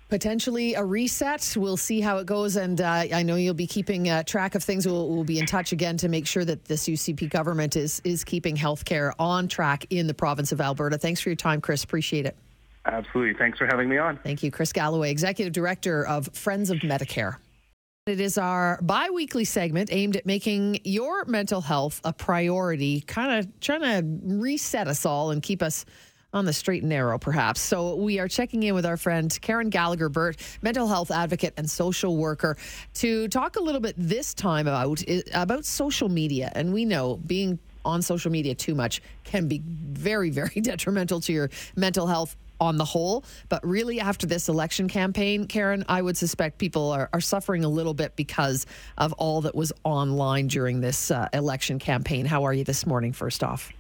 potentially 0.09 0.75
a 0.75 0.85
reset. 0.85 1.55
We'll 1.57 1.77
see 1.77 2.01
how 2.01 2.19
it 2.19 2.27
goes, 2.27 2.57
and 2.57 2.81
uh, 2.81 3.05
I 3.13 3.23
know 3.23 3.37
you'll 3.37 3.55
be 3.55 3.67
keeping 3.67 4.09
uh, 4.09 4.23
track 4.23 4.55
of 4.55 4.63
things. 4.63 4.87
We'll, 4.87 5.09
we'll, 5.09 5.25
be 5.25 5.39
in 5.39 5.47
touch 5.47 5.73
again 5.73 5.97
to 5.99 6.09
make 6.09 6.27
sure 6.27 6.45
that 6.45 6.65
this 6.65 6.89
UCP 6.89 7.31
government 7.31 7.77
is 7.77 8.01
is 8.05 8.25
keeping 8.25 8.57
healthcare 8.57 9.13
on 9.19 9.49
track 9.49 9.87
in 9.91 10.07
the 10.07 10.15
province 10.15 10.53
of 10.53 10.61
Alberta. 10.61 10.99
Thanks 10.99 11.21
for 11.21 11.29
your 11.29 11.37
time, 11.37 11.61
Chris. 11.61 11.85
Appreciate 11.85 12.27
it. 12.27 12.37
Absolutely. 12.85 13.35
Thanks 13.35 13.59
for 13.59 13.67
having 13.67 13.89
me 13.89 13.99
on. 13.99 14.17
Thank 14.19 14.43
you, 14.43 14.51
Chris 14.51 14.73
Galloway, 14.73 15.11
Executive 15.11 15.53
Director 15.53 16.07
of 16.07 16.29
Friends 16.35 16.71
of 16.71 16.79
Medicare. 16.79 17.37
It 18.07 18.21
is 18.21 18.39
our 18.39 18.79
bi 18.83 19.11
weekly 19.11 19.45
segment 19.45 19.89
aimed 19.93 20.15
at 20.15 20.27
making 20.27 20.79
your 20.85 21.25
mental 21.25 21.61
health 21.61 22.01
a 22.05 22.13
priority, 22.13 23.01
kind 23.01 23.41
of 23.41 23.61
trying 23.61 23.81
to 23.81 24.37
reset 24.37 24.87
us 24.87 25.05
all 25.05 25.33
and 25.33 25.43
keep 25.43 25.61
us 25.61 25.85
on 26.37 26.45
the 26.45 26.53
straight 26.53 26.83
and 26.83 26.91
narrow, 26.91 27.19
perhaps. 27.19 27.61
So 27.61 27.97
we 27.97 28.19
are 28.19 28.29
checking 28.29 28.63
in 28.63 28.75
with 28.75 28.85
our 28.85 28.99
friend 28.99 29.37
Karen 29.41 29.71
Gallagher 29.71 30.11
Burt, 30.11 30.37
mental 30.61 30.87
health 30.87 31.11
advocate 31.11 31.55
and 31.57 31.69
social 31.69 32.17
worker, 32.17 32.57
to 32.95 33.27
talk 33.29 33.57
a 33.57 33.63
little 33.63 33.81
bit 33.81 33.95
this 33.97 34.35
time 34.35 34.67
about 34.69 35.03
about 35.35 35.65
social 35.65 36.09
media. 36.09 36.53
And 36.55 36.73
we 36.73 36.85
know 36.85 37.17
being 37.27 37.59
on 37.85 38.03
social 38.03 38.31
media 38.31 38.55
too 38.55 38.75
much 38.75 39.01
can 39.25 39.49
be 39.49 39.63
very, 39.65 40.31
very 40.41 40.61
detrimental 40.61 41.21
to 41.23 41.33
your 41.33 41.51
mental 41.75 42.07
health 42.07 42.37
on 42.61 42.77
the 42.77 42.85
whole. 42.85 43.25
But 43.49 43.67
really, 43.67 44.01
after 44.01 44.27
this 44.27 44.49
election 44.49 44.89
campaign, 44.89 45.47
Karen, 45.47 45.85
I 45.89 46.03
would 46.03 46.17
suspect 46.17 46.59
people 46.59 46.91
are, 46.93 47.09
are 47.13 47.21
suffering 47.21 47.65
a 47.65 47.69
little 47.69 47.95
bit 47.95 48.15
because 48.17 48.67
of 48.99 49.13
all 49.15 49.41
that 49.43 49.55
was 49.55 49.73
online 49.85 50.49
during 50.49 50.81
this 50.81 51.11
uh, 51.11 51.29
election 51.33 51.79
campaign. 51.79 52.27
How 52.27 52.45
are 52.45 52.53
you 52.53 52.65
this 52.65 52.87
morning, 52.87 53.13
first 53.13 53.43
off? 53.43 53.73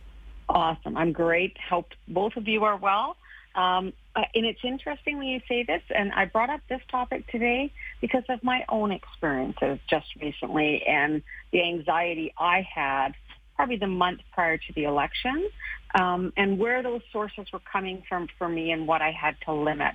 Awesome. 0.48 0.96
I'm 0.96 1.12
great. 1.12 1.56
Hope 1.68 1.88
both 2.08 2.36
of 2.36 2.46
you 2.46 2.64
are 2.64 2.76
well. 2.76 3.16
Um, 3.54 3.92
uh, 4.14 4.22
and 4.34 4.44
it's 4.44 4.60
interesting 4.62 5.18
when 5.18 5.28
you 5.28 5.40
say 5.48 5.64
this, 5.64 5.82
and 5.94 6.12
I 6.12 6.26
brought 6.26 6.50
up 6.50 6.60
this 6.68 6.82
topic 6.90 7.26
today 7.28 7.72
because 8.00 8.24
of 8.28 8.42
my 8.44 8.64
own 8.68 8.92
experiences 8.92 9.78
just 9.88 10.06
recently 10.20 10.82
and 10.86 11.22
the 11.52 11.62
anxiety 11.62 12.32
I 12.38 12.66
had 12.72 13.14
probably 13.56 13.76
the 13.76 13.86
month 13.86 14.20
prior 14.32 14.58
to 14.58 14.72
the 14.74 14.84
election 14.84 15.48
um, 15.94 16.32
and 16.36 16.58
where 16.58 16.82
those 16.82 17.00
sources 17.10 17.46
were 17.52 17.60
coming 17.72 18.02
from 18.08 18.28
for 18.38 18.48
me 18.48 18.70
and 18.70 18.86
what 18.86 19.00
I 19.00 19.10
had 19.10 19.36
to 19.46 19.52
limit. 19.52 19.94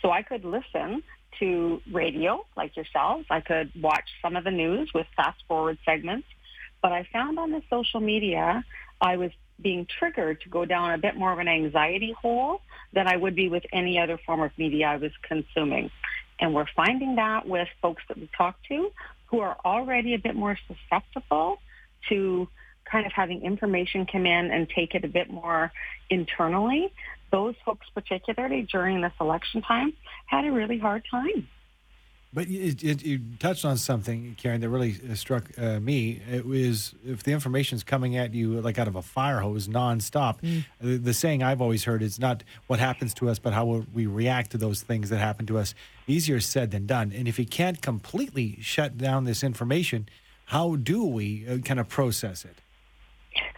So 0.00 0.10
I 0.10 0.22
could 0.22 0.44
listen 0.44 1.02
to 1.40 1.80
radio 1.92 2.44
like 2.56 2.76
yourselves. 2.76 3.26
I 3.30 3.40
could 3.40 3.72
watch 3.80 4.08
some 4.22 4.36
of 4.36 4.44
the 4.44 4.50
news 4.50 4.90
with 4.94 5.06
fast 5.16 5.42
forward 5.48 5.78
segments. 5.84 6.28
But 6.82 6.92
I 6.92 7.06
found 7.12 7.38
on 7.38 7.50
the 7.50 7.62
social 7.68 8.00
media, 8.00 8.64
I 9.00 9.16
was 9.16 9.32
being 9.62 9.86
triggered 9.98 10.40
to 10.42 10.48
go 10.48 10.64
down 10.64 10.92
a 10.92 10.98
bit 10.98 11.16
more 11.16 11.32
of 11.32 11.38
an 11.38 11.48
anxiety 11.48 12.14
hole 12.20 12.60
than 12.92 13.06
I 13.06 13.16
would 13.16 13.34
be 13.34 13.48
with 13.48 13.64
any 13.72 13.98
other 13.98 14.18
form 14.24 14.40
of 14.40 14.50
media 14.56 14.86
I 14.88 14.96
was 14.96 15.12
consuming. 15.22 15.90
And 16.38 16.54
we're 16.54 16.66
finding 16.74 17.16
that 17.16 17.46
with 17.46 17.68
folks 17.82 18.02
that 18.08 18.16
we 18.16 18.28
talk 18.36 18.56
to 18.68 18.90
who 19.26 19.40
are 19.40 19.56
already 19.64 20.14
a 20.14 20.18
bit 20.18 20.34
more 20.34 20.58
susceptible 20.66 21.58
to 22.08 22.48
kind 22.90 23.06
of 23.06 23.12
having 23.12 23.42
information 23.42 24.06
come 24.06 24.26
in 24.26 24.50
and 24.50 24.68
take 24.68 24.94
it 24.94 25.04
a 25.04 25.08
bit 25.08 25.30
more 25.30 25.70
internally. 26.08 26.92
Those 27.30 27.54
folks, 27.64 27.86
particularly 27.94 28.66
during 28.70 29.00
this 29.00 29.12
election 29.20 29.62
time, 29.62 29.92
had 30.26 30.44
a 30.44 30.50
really 30.50 30.78
hard 30.78 31.04
time. 31.10 31.46
But 32.32 32.46
it, 32.46 32.84
it, 32.84 33.02
you 33.02 33.20
touched 33.40 33.64
on 33.64 33.76
something, 33.76 34.36
Karen, 34.38 34.60
that 34.60 34.68
really 34.68 35.00
uh, 35.10 35.16
struck 35.16 35.50
uh, 35.58 35.80
me. 35.80 36.22
It 36.30 36.46
was 36.46 36.94
if 37.04 37.24
the 37.24 37.32
information 37.32 37.74
is 37.74 37.82
coming 37.82 38.16
at 38.16 38.34
you 38.34 38.60
like 38.60 38.78
out 38.78 38.86
of 38.86 38.94
a 38.94 39.02
fire 39.02 39.40
hose 39.40 39.66
nonstop. 39.66 40.40
Mm. 40.40 40.64
The, 40.80 40.96
the, 40.98 41.12
saying 41.12 41.42
I've 41.42 41.60
always 41.60 41.84
heard 41.84 42.02
is 42.02 42.20
not 42.20 42.44
what 42.68 42.78
happens 42.78 43.14
to 43.14 43.28
us, 43.28 43.40
but 43.40 43.52
how 43.52 43.84
we 43.92 44.06
react 44.06 44.52
to 44.52 44.58
those 44.58 44.80
things 44.80 45.10
that 45.10 45.18
happen 45.18 45.44
to 45.46 45.58
us. 45.58 45.74
Easier 46.06 46.38
said 46.38 46.70
than 46.70 46.86
done. 46.86 47.12
And 47.12 47.26
if 47.26 47.36
you 47.36 47.46
can't 47.46 47.82
completely 47.82 48.58
shut 48.60 48.96
down 48.96 49.24
this 49.24 49.42
information, 49.42 50.08
how 50.46 50.76
do 50.76 51.04
we 51.04 51.48
uh, 51.48 51.58
kind 51.58 51.80
of 51.80 51.88
process 51.88 52.44
it? 52.44 52.58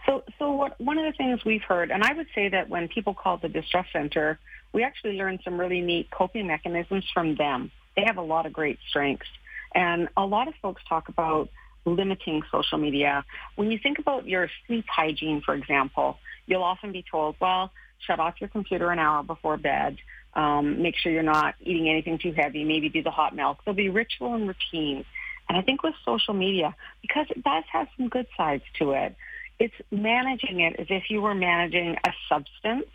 So, 0.07 0.23
so 0.39 0.51
what, 0.51 0.81
one 0.81 0.97
of 0.97 1.05
the 1.05 1.15
things 1.15 1.45
we've 1.45 1.63
heard, 1.63 1.91
and 1.91 2.03
I 2.03 2.13
would 2.13 2.27
say 2.33 2.49
that 2.49 2.69
when 2.69 2.87
people 2.87 3.13
call 3.13 3.37
the 3.37 3.49
distress 3.49 3.85
center, 3.93 4.39
we 4.71 4.83
actually 4.83 5.17
learn 5.17 5.39
some 5.43 5.59
really 5.59 5.81
neat 5.81 6.09
coping 6.09 6.47
mechanisms 6.47 7.05
from 7.13 7.35
them 7.35 7.71
they 7.95 8.03
have 8.05 8.17
a 8.17 8.21
lot 8.21 8.45
of 8.45 8.53
great 8.53 8.79
strengths. 8.87 9.27
And 9.75 10.09
a 10.15 10.25
lot 10.25 10.47
of 10.47 10.53
folks 10.61 10.81
talk 10.87 11.09
about 11.09 11.49
limiting 11.85 12.43
social 12.51 12.77
media. 12.77 13.25
When 13.55 13.71
you 13.71 13.79
think 13.81 13.99
about 13.99 14.27
your 14.27 14.49
sleep 14.67 14.85
hygiene, 14.87 15.41
for 15.41 15.53
example, 15.53 16.17
you'll 16.45 16.63
often 16.63 16.91
be 16.91 17.03
told, 17.09 17.35
well, 17.39 17.71
shut 17.99 18.19
off 18.19 18.35
your 18.39 18.49
computer 18.49 18.91
an 18.91 18.99
hour 18.99 19.23
before 19.23 19.57
bed. 19.57 19.97
Um, 20.35 20.81
make 20.81 20.95
sure 20.95 21.11
you're 21.11 21.23
not 21.23 21.55
eating 21.61 21.89
anything 21.89 22.17
too 22.17 22.33
heavy. 22.33 22.63
Maybe 22.63 22.89
do 22.89 23.03
the 23.03 23.11
hot 23.11 23.35
milk. 23.35 23.59
There'll 23.63 23.75
be 23.75 23.89
ritual 23.89 24.33
and 24.33 24.47
routine. 24.47 25.05
And 25.49 25.57
I 25.57 25.61
think 25.61 25.83
with 25.83 25.93
social 26.05 26.33
media, 26.33 26.75
because 27.01 27.27
it 27.29 27.43
does 27.43 27.63
have 27.71 27.87
some 27.97 28.09
good 28.09 28.27
sides 28.35 28.63
to 28.79 28.91
it, 28.91 29.15
it's 29.59 29.75
managing 29.91 30.61
it 30.61 30.79
as 30.79 30.87
if 30.89 31.09
you 31.09 31.21
were 31.21 31.35
managing 31.35 31.95
a 32.05 32.11
substance 32.27 32.89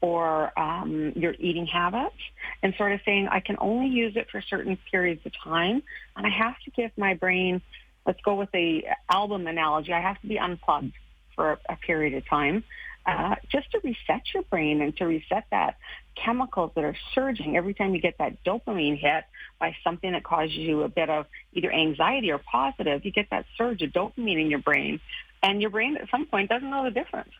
or 0.00 0.58
um, 0.58 1.12
your 1.16 1.34
eating 1.38 1.66
habits 1.66 2.16
and 2.62 2.74
sort 2.76 2.92
of 2.92 3.00
saying, 3.04 3.28
I 3.30 3.40
can 3.40 3.56
only 3.58 3.88
use 3.88 4.16
it 4.16 4.28
for 4.30 4.40
certain 4.40 4.78
periods 4.90 5.20
of 5.26 5.32
time. 5.44 5.82
And 6.16 6.26
I 6.26 6.30
have 6.30 6.54
to 6.64 6.70
give 6.70 6.90
my 6.96 7.14
brain, 7.14 7.60
let's 8.06 8.20
go 8.22 8.34
with 8.34 8.50
the 8.52 8.84
album 9.10 9.46
analogy, 9.46 9.92
I 9.92 10.00
have 10.00 10.20
to 10.22 10.26
be 10.26 10.38
unplugged 10.38 10.92
for 11.34 11.58
a, 11.68 11.76
period 11.76 12.14
of 12.14 12.28
time. 12.28 12.64
Uh, 13.06 13.34
just 13.50 13.70
to 13.72 13.80
reset 13.82 14.22
your 14.34 14.42
brain 14.44 14.82
and 14.82 14.94
to 14.96 15.06
reset 15.06 15.44
that 15.50 15.76
chemicals 16.14 16.70
that 16.74 16.84
are 16.84 16.96
surging 17.14 17.56
every 17.56 17.72
time 17.72 17.94
you 17.94 18.00
get 18.00 18.18
that 18.18 18.44
dopamine 18.44 18.98
hit 18.98 19.24
by 19.58 19.74
something 19.82 20.12
that 20.12 20.22
causes 20.22 20.54
you 20.54 20.82
a 20.82 20.88
bit 20.88 21.08
of 21.08 21.26
either 21.54 21.72
anxiety 21.72 22.30
or 22.30 22.38
positive, 22.38 23.04
you 23.04 23.10
get 23.10 23.28
that 23.30 23.46
surge 23.56 23.80
of 23.82 23.90
dopamine 23.90 24.40
in 24.40 24.50
your 24.50 24.58
brain. 24.58 25.00
And 25.42 25.62
your 25.62 25.70
brain 25.70 25.96
at 25.96 26.10
some 26.10 26.26
point 26.26 26.50
doesn't 26.50 26.68
know 26.68 26.84
the 26.84 26.90
difference. 26.90 27.30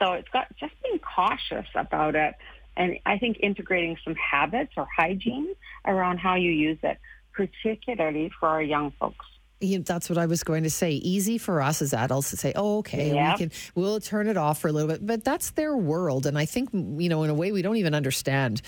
So 0.00 0.12
it's 0.12 0.28
got 0.30 0.46
just 0.58 0.72
being 0.82 0.98
cautious 0.98 1.66
about 1.74 2.14
it 2.16 2.34
And 2.76 2.98
I 3.04 3.18
think 3.18 3.38
integrating 3.40 3.96
some 4.04 4.14
habits 4.14 4.72
or 4.76 4.86
hygiene 4.96 5.54
around 5.86 6.18
how 6.18 6.36
you 6.36 6.50
use 6.50 6.78
it, 6.82 6.98
particularly 7.32 8.30
for 8.38 8.48
our 8.48 8.62
young 8.62 8.92
folks. 8.98 9.26
Yeah, 9.62 9.78
that's 9.84 10.08
what 10.08 10.16
I 10.16 10.24
was 10.24 10.42
going 10.42 10.62
to 10.62 10.70
say. 10.70 10.92
Easy 10.92 11.36
for 11.36 11.60
us 11.60 11.82
as 11.82 11.92
adults 11.92 12.30
to 12.30 12.38
say, 12.38 12.54
"Oh, 12.56 12.78
okay, 12.78 13.12
yep. 13.12 13.34
we 13.34 13.38
can 13.46 13.52
we'll 13.74 14.00
turn 14.00 14.26
it 14.26 14.38
off 14.38 14.58
for 14.58 14.68
a 14.68 14.72
little 14.72 14.88
bit," 14.88 15.06
but 15.06 15.22
that's 15.22 15.50
their 15.50 15.76
world, 15.76 16.24
and 16.24 16.38
I 16.38 16.46
think 16.46 16.70
you 16.72 17.10
know, 17.10 17.24
in 17.24 17.30
a 17.30 17.34
way, 17.34 17.52
we 17.52 17.60
don't 17.60 17.76
even 17.76 17.94
understand 17.94 18.62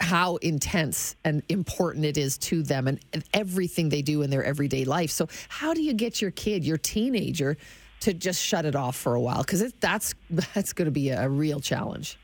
how 0.00 0.36
intense 0.36 1.14
and 1.24 1.44
important 1.48 2.04
it 2.04 2.18
is 2.18 2.38
to 2.38 2.64
them 2.64 2.88
and, 2.88 2.98
and 3.12 3.22
everything 3.32 3.88
they 3.88 4.02
do 4.02 4.22
in 4.22 4.30
their 4.30 4.42
everyday 4.42 4.84
life. 4.84 5.12
So, 5.12 5.28
how 5.48 5.74
do 5.74 5.80
you 5.80 5.92
get 5.92 6.20
your 6.20 6.32
kid, 6.32 6.64
your 6.64 6.78
teenager, 6.78 7.56
to 8.02 8.14
just 8.14 8.42
shut 8.42 8.64
it 8.64 8.76
off 8.76 8.96
for 8.96 9.14
a 9.14 9.20
while? 9.20 9.42
Because 9.42 9.72
that's 9.80 10.14
that's 10.30 10.72
going 10.72 10.86
to 10.86 10.92
be 10.92 11.10
a, 11.10 11.28
real 11.28 11.60
challenge. 11.60 12.18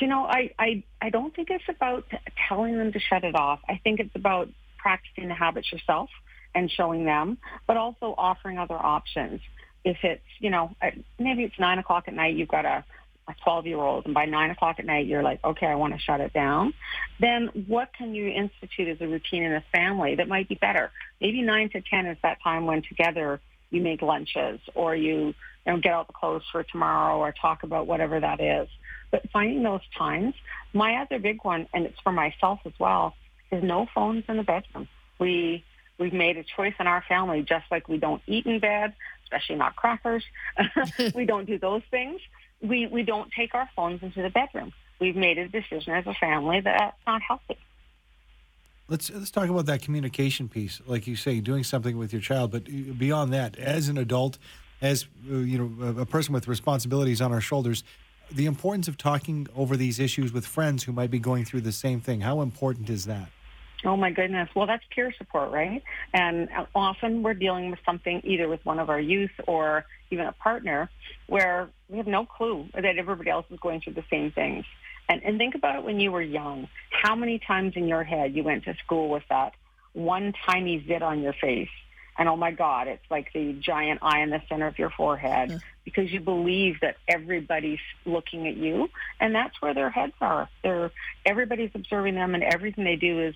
You 0.00 0.08
know, 0.08 0.24
I, 0.24 0.50
I 0.58 0.82
I 1.00 1.10
don't 1.10 1.34
think 1.34 1.50
it's 1.50 1.64
about 1.68 2.04
telling 2.48 2.76
them 2.76 2.92
to 2.92 2.98
shut 2.98 3.24
it 3.24 3.34
off. 3.34 3.60
I 3.68 3.80
think 3.82 4.00
it's 4.00 4.14
about 4.14 4.48
practicing 4.78 5.28
the 5.28 5.34
habits 5.34 5.72
yourself 5.72 6.10
and 6.54 6.70
showing 6.70 7.04
them, 7.04 7.38
but 7.66 7.76
also 7.76 8.14
offering 8.16 8.58
other 8.58 8.76
options. 8.76 9.40
If 9.84 9.98
it's, 10.02 10.22
you 10.38 10.50
know, 10.50 10.74
maybe 11.18 11.44
it's 11.44 11.58
nine 11.58 11.78
o'clock 11.78 12.04
at 12.06 12.14
night, 12.14 12.36
you've 12.36 12.48
got 12.48 12.64
a, 12.64 12.84
a 13.28 13.34
12 13.42 13.66
year 13.66 13.78
old, 13.78 14.04
and 14.04 14.14
by 14.14 14.26
nine 14.26 14.50
o'clock 14.50 14.76
at 14.78 14.84
night, 14.84 15.06
you're 15.06 15.22
like, 15.22 15.40
okay, 15.44 15.66
I 15.66 15.74
want 15.74 15.94
to 15.94 15.98
shut 15.98 16.20
it 16.20 16.32
down. 16.32 16.74
Then 17.20 17.64
what 17.66 17.90
can 17.96 18.14
you 18.14 18.28
institute 18.28 18.88
as 18.88 19.00
a 19.00 19.08
routine 19.08 19.42
in 19.42 19.52
a 19.52 19.64
family 19.72 20.16
that 20.16 20.28
might 20.28 20.48
be 20.48 20.54
better? 20.54 20.90
Maybe 21.20 21.42
nine 21.42 21.70
to 21.70 21.80
10 21.80 22.06
is 22.06 22.18
that 22.22 22.38
time 22.42 22.66
when 22.66 22.82
together 22.82 23.40
you 23.74 23.82
make 23.82 24.02
lunches 24.02 24.60
or 24.74 24.94
you, 24.94 25.34
you 25.66 25.72
know, 25.72 25.78
get 25.78 25.92
out 25.92 26.06
the 26.06 26.12
clothes 26.12 26.42
for 26.52 26.62
tomorrow 26.62 27.18
or 27.18 27.32
talk 27.32 27.62
about 27.62 27.86
whatever 27.86 28.20
that 28.20 28.40
is. 28.40 28.68
But 29.10 29.30
finding 29.30 29.62
those 29.62 29.80
times, 29.96 30.34
my 30.72 30.96
other 30.96 31.18
big 31.18 31.44
one, 31.44 31.66
and 31.72 31.86
it's 31.86 31.98
for 32.02 32.12
myself 32.12 32.60
as 32.64 32.72
well, 32.78 33.14
is 33.52 33.62
no 33.62 33.86
phones 33.94 34.24
in 34.28 34.36
the 34.36 34.42
bedroom. 34.42 34.88
We 35.18 35.64
We've 35.98 36.12
made 36.12 36.36
a 36.36 36.44
choice 36.44 36.74
in 36.80 36.86
our 36.86 37.04
family, 37.08 37.42
just 37.42 37.66
like 37.70 37.88
we 37.88 37.98
don't 37.98 38.22
eat 38.26 38.46
in 38.46 38.58
bed, 38.58 38.94
especially 39.24 39.56
not 39.56 39.76
crackers. 39.76 40.24
we 41.14 41.24
don't 41.24 41.44
do 41.44 41.58
those 41.58 41.82
things. 41.90 42.20
We, 42.60 42.86
we 42.86 43.02
don't 43.02 43.30
take 43.32 43.54
our 43.54 43.68
phones 43.76 44.02
into 44.02 44.22
the 44.22 44.30
bedroom. 44.30 44.72
We've 45.00 45.16
made 45.16 45.38
a 45.38 45.48
decision 45.48 45.92
as 45.92 46.06
a 46.06 46.14
family 46.14 46.60
that 46.60 46.76
that's 46.78 46.96
not 47.06 47.22
healthy. 47.22 47.58
Let's 48.86 49.10
let's 49.10 49.30
talk 49.30 49.48
about 49.48 49.66
that 49.66 49.80
communication 49.80 50.48
piece, 50.48 50.82
like 50.86 51.06
you 51.06 51.16
say, 51.16 51.40
doing 51.40 51.64
something 51.64 51.96
with 51.96 52.12
your 52.12 52.20
child. 52.20 52.50
But 52.50 52.64
beyond 52.98 53.32
that, 53.32 53.56
as 53.58 53.88
an 53.88 53.96
adult, 53.96 54.38
as 54.82 55.06
uh, 55.30 55.36
you 55.36 55.58
know, 55.58 56.00
a 56.00 56.06
person 56.06 56.34
with 56.34 56.46
responsibilities 56.46 57.22
on 57.22 57.32
our 57.32 57.40
shoulders, 57.40 57.82
the 58.30 58.44
importance 58.44 58.86
of 58.86 58.98
talking 58.98 59.46
over 59.56 59.76
these 59.76 59.98
issues 59.98 60.34
with 60.34 60.46
friends 60.46 60.84
who 60.84 60.92
might 60.92 61.10
be 61.10 61.18
going 61.18 61.46
through 61.46 61.62
the 61.62 61.72
same 61.72 62.00
thing. 62.00 62.20
How 62.20 62.42
important 62.42 62.90
is 62.90 63.06
that? 63.06 63.30
Oh 63.86 63.96
my 63.96 64.10
goodness. 64.10 64.48
Well, 64.54 64.66
that's 64.66 64.84
peer 64.94 65.12
support, 65.16 65.50
right? 65.50 65.82
And 66.12 66.48
often 66.74 67.22
we're 67.22 67.34
dealing 67.34 67.70
with 67.70 67.80
something 67.84 68.20
either 68.24 68.48
with 68.48 68.64
one 68.64 68.78
of 68.78 68.88
our 68.88 69.00
youth 69.00 69.32
or 69.46 69.84
even 70.10 70.26
a 70.26 70.32
partner 70.32 70.90
where 71.26 71.68
we 71.88 71.98
have 71.98 72.06
no 72.06 72.24
clue 72.24 72.66
that 72.74 72.98
everybody 72.98 73.30
else 73.30 73.46
is 73.50 73.58
going 73.60 73.80
through 73.80 73.94
the 73.94 74.04
same 74.10 74.30
things. 74.30 74.64
And, 75.08 75.22
and 75.22 75.38
think 75.38 75.54
about 75.54 75.76
it 75.76 75.84
when 75.84 76.00
you 76.00 76.12
were 76.12 76.22
young. 76.22 76.68
How 76.90 77.14
many 77.14 77.38
times 77.38 77.74
in 77.76 77.86
your 77.88 78.04
head 78.04 78.34
you 78.34 78.42
went 78.42 78.64
to 78.64 78.74
school 78.84 79.10
with 79.10 79.24
that 79.28 79.54
one 79.92 80.32
tiny 80.46 80.84
zit 80.86 81.02
on 81.02 81.22
your 81.22 81.34
face? 81.34 81.68
And 82.16 82.28
oh 82.28 82.36
my 82.36 82.52
God, 82.52 82.86
it's 82.86 83.04
like 83.10 83.32
the 83.32 83.52
giant 83.54 83.98
eye 84.02 84.20
in 84.20 84.30
the 84.30 84.40
center 84.48 84.68
of 84.68 84.78
your 84.78 84.90
forehead 84.90 85.50
yeah. 85.50 85.58
because 85.84 86.12
you 86.12 86.20
believe 86.20 86.80
that 86.80 86.96
everybody's 87.08 87.80
looking 88.06 88.46
at 88.46 88.56
you. 88.56 88.88
And 89.18 89.34
that's 89.34 89.60
where 89.60 89.74
their 89.74 89.90
heads 89.90 90.14
are. 90.20 90.48
They're, 90.62 90.92
everybody's 91.26 91.72
observing 91.74 92.14
them 92.14 92.34
and 92.34 92.44
everything 92.44 92.84
they 92.84 92.96
do 92.96 93.20
is 93.20 93.34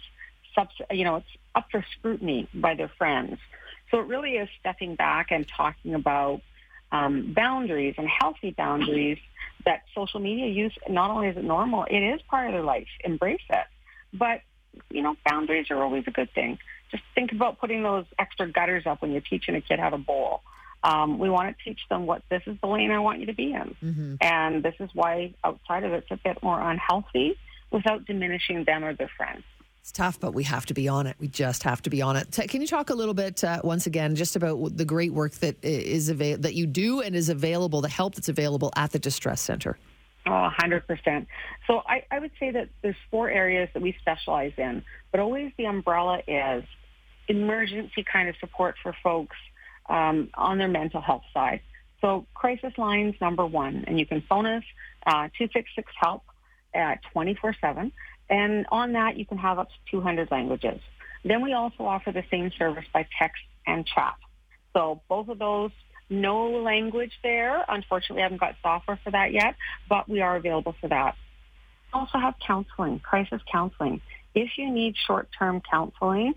you 0.91 1.05
know, 1.05 1.17
it's 1.17 1.27
up 1.55 1.67
for 1.71 1.85
scrutiny 1.99 2.49
by 2.53 2.75
their 2.75 2.89
friends. 2.89 3.39
So 3.91 4.01
it 4.01 4.07
really 4.07 4.37
is 4.37 4.49
stepping 4.61 4.97
back 4.97 5.31
and 5.31 5.47
talking 5.47 5.95
about 5.95 6.41
um, 6.91 7.33
boundaries 7.33 7.95
and 7.99 8.09
healthy 8.09 8.51
boundaries 8.51 9.19
that 9.69 9.83
social 9.95 10.19
media 10.19 10.47
use. 10.47 10.73
Not 10.89 11.11
only 11.11 11.29
is 11.29 11.37
it 11.37 11.45
normal, 11.45 11.85
it 11.85 11.99
is 11.99 12.21
part 12.23 12.47
of 12.47 12.53
their 12.55 12.63
life. 12.63 12.89
Embrace 13.05 13.47
it. 13.51 13.67
But, 14.15 14.41
you 14.91 15.03
know, 15.03 15.15
boundaries 15.29 15.67
are 15.71 15.83
always 15.83 16.05
a 16.07 16.11
good 16.11 16.33
thing. 16.35 16.59
Just 16.91 17.03
think 17.15 17.33
about 17.33 17.61
putting 17.61 17.83
those 17.83 18.07
extra 18.19 18.51
gutters 18.51 18.85
up 18.87 19.03
when 19.03 19.13
you're 19.13 19.21
teaching 19.21 19.55
a 19.55 19.61
kid 19.61 19.79
how 19.79 19.91
to 19.91 19.99
bowl. 19.99 20.41
Um, 20.83 21.19
we 21.19 21.29
want 21.29 21.55
to 21.55 21.65
teach 21.65 21.81
them 21.91 22.07
what 22.07 22.23
this 22.31 22.43
is 22.47 22.57
the 22.63 22.67
lane 22.67 22.91
I 22.91 23.01
want 23.01 23.21
you 23.21 23.27
to 23.27 23.35
be 23.35 23.53
in. 23.53 23.77
Mm-hmm. 23.85 24.15
And 24.23 24.63
this 24.63 24.75
is 24.81 24.89
why 24.95 25.35
outside 25.45 25.85
of 25.85 25.93
it, 25.93 26.05
it's 26.05 26.11
a 26.11 26.17
bit 26.17 26.43
more 26.43 26.59
unhealthy 26.59 27.37
without 27.71 28.07
diminishing 28.07 28.65
them 28.65 28.85
or 28.85 28.95
their 28.95 29.11
friends. 29.17 29.43
It's 29.89 29.97
tough, 29.97 30.21
but 30.21 30.35
we 30.35 30.45
have 30.45 30.67
to 30.67 30.75
be 30.75 30.87
on 30.87 31.07
it. 31.07 31.17
We 31.19 31.29
just 31.29 31.63
have 31.63 31.81
to 31.81 31.89
be 31.89 32.03
on 32.03 32.15
it. 32.15 32.31
Can 32.51 32.61
you 32.61 32.67
talk 32.67 32.91
a 32.91 32.95
little 32.95 33.15
bit 33.15 33.43
uh, 33.43 33.63
once 33.65 33.87
again 33.87 34.17
just 34.17 34.37
about 34.37 34.77
the 34.77 34.85
great 34.85 35.15
work 35.15 35.33
that 35.37 35.57
is 35.65 36.11
ava- 36.11 36.37
that 36.37 36.53
you 36.53 36.67
do 36.67 37.01
and 37.01 37.17
is 37.17 37.31
available, 37.31 37.81
the 37.81 37.89
help 37.89 38.15
that's 38.15 38.29
available 38.29 38.71
at 38.77 38.93
the 38.93 38.99
Distress 38.99 39.41
Center? 39.41 39.79
Oh, 40.27 40.51
100%. 40.61 41.27
So 41.67 41.81
I, 41.87 42.05
I 42.11 42.19
would 42.19 42.33
say 42.39 42.51
that 42.51 42.69
there's 42.83 42.99
four 43.11 43.31
areas 43.31 43.71
that 43.73 43.83
we 43.83 43.97
specialize 43.99 44.53
in, 44.59 44.85
but 45.11 45.21
always 45.21 45.53
the 45.57 45.65
umbrella 45.65 46.21
is 46.29 46.65
emergency 47.27 48.05
kind 48.13 48.29
of 48.29 48.37
support 48.41 48.75
for 48.83 48.95
folks 49.03 49.37
um, 49.89 50.29
on 50.35 50.59
their 50.59 50.69
mental 50.69 51.01
health 51.01 51.25
side. 51.33 51.63
So 52.03 52.27
crisis 52.35 52.75
lines 52.77 53.15
number 53.23 53.47
one, 53.47 53.85
and 53.87 53.99
you 53.99 54.05
can 54.05 54.23
phone 54.29 54.45
us 54.45 54.65
uh, 55.07 55.33
266 55.39 55.91
help 55.99 56.25
at 56.75 57.01
24 57.15 57.57
7 57.59 57.91
and 58.31 58.67
on 58.71 58.93
that, 58.93 59.17
you 59.17 59.25
can 59.25 59.39
have 59.39 59.59
up 59.59 59.69
to 59.69 59.91
200 59.91 60.31
languages. 60.31 60.81
Then 61.25 61.43
we 61.43 61.53
also 61.53 61.85
offer 61.85 62.13
the 62.13 62.25
same 62.31 62.51
service 62.59 62.85
by 62.93 63.07
text 63.19 63.43
and 63.67 63.87
chat. 63.87 64.15
So 64.73 65.01
both 65.09 65.29
of 65.29 65.39
those, 65.39 65.71
no 66.11 66.49
language 66.63 67.13
there. 67.23 67.65
Unfortunately, 67.69 68.23
I 68.23 68.25
haven't 68.25 68.41
got 68.41 68.55
software 68.63 68.99
for 69.03 69.11
that 69.11 69.33
yet, 69.33 69.57
but 69.89 70.09
we 70.09 70.21
are 70.21 70.37
available 70.37 70.75
for 70.81 70.89
that. 70.89 71.17
Also 71.93 72.19
have 72.19 72.35
counseling, 72.47 73.01
crisis 73.01 73.41
counseling. 73.51 74.01
If 74.35 74.51
you 74.57 74.71
need 74.71 74.95
short-term 75.07 75.63
counseling, 75.71 76.35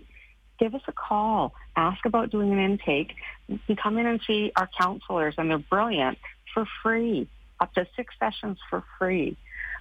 give 0.58 0.74
us 0.74 0.82
a 0.88 0.92
call. 0.92 1.54
Ask 1.76 2.04
about 2.04 2.30
doing 2.30 2.52
an 2.52 2.58
intake. 2.58 3.14
You 3.48 3.58
can 3.66 3.76
come 3.76 3.98
in 3.98 4.06
and 4.06 4.20
see 4.26 4.52
our 4.56 4.68
counselors, 4.78 5.34
and 5.38 5.50
they're 5.50 5.58
brilliant 5.58 6.18
for 6.54 6.66
free, 6.82 7.28
up 7.60 7.72
to 7.74 7.86
six 7.96 8.14
sessions 8.18 8.58
for 8.68 8.82
free. 8.98 9.36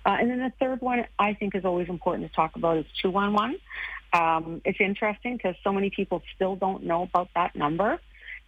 Uh, 0.05 0.17
and 0.19 0.29
then 0.29 0.39
the 0.39 0.51
third 0.59 0.81
one 0.81 1.05
I 1.19 1.33
think 1.33 1.55
is 1.55 1.65
always 1.65 1.89
important 1.89 2.29
to 2.29 2.35
talk 2.35 2.55
about 2.55 2.77
is 2.77 2.85
211. 3.01 3.59
Um, 4.13 4.61
it's 4.65 4.79
interesting 4.79 5.37
because 5.37 5.55
so 5.63 5.71
many 5.71 5.89
people 5.89 6.21
still 6.35 6.55
don't 6.55 6.83
know 6.83 7.03
about 7.03 7.29
that 7.35 7.55
number. 7.55 7.99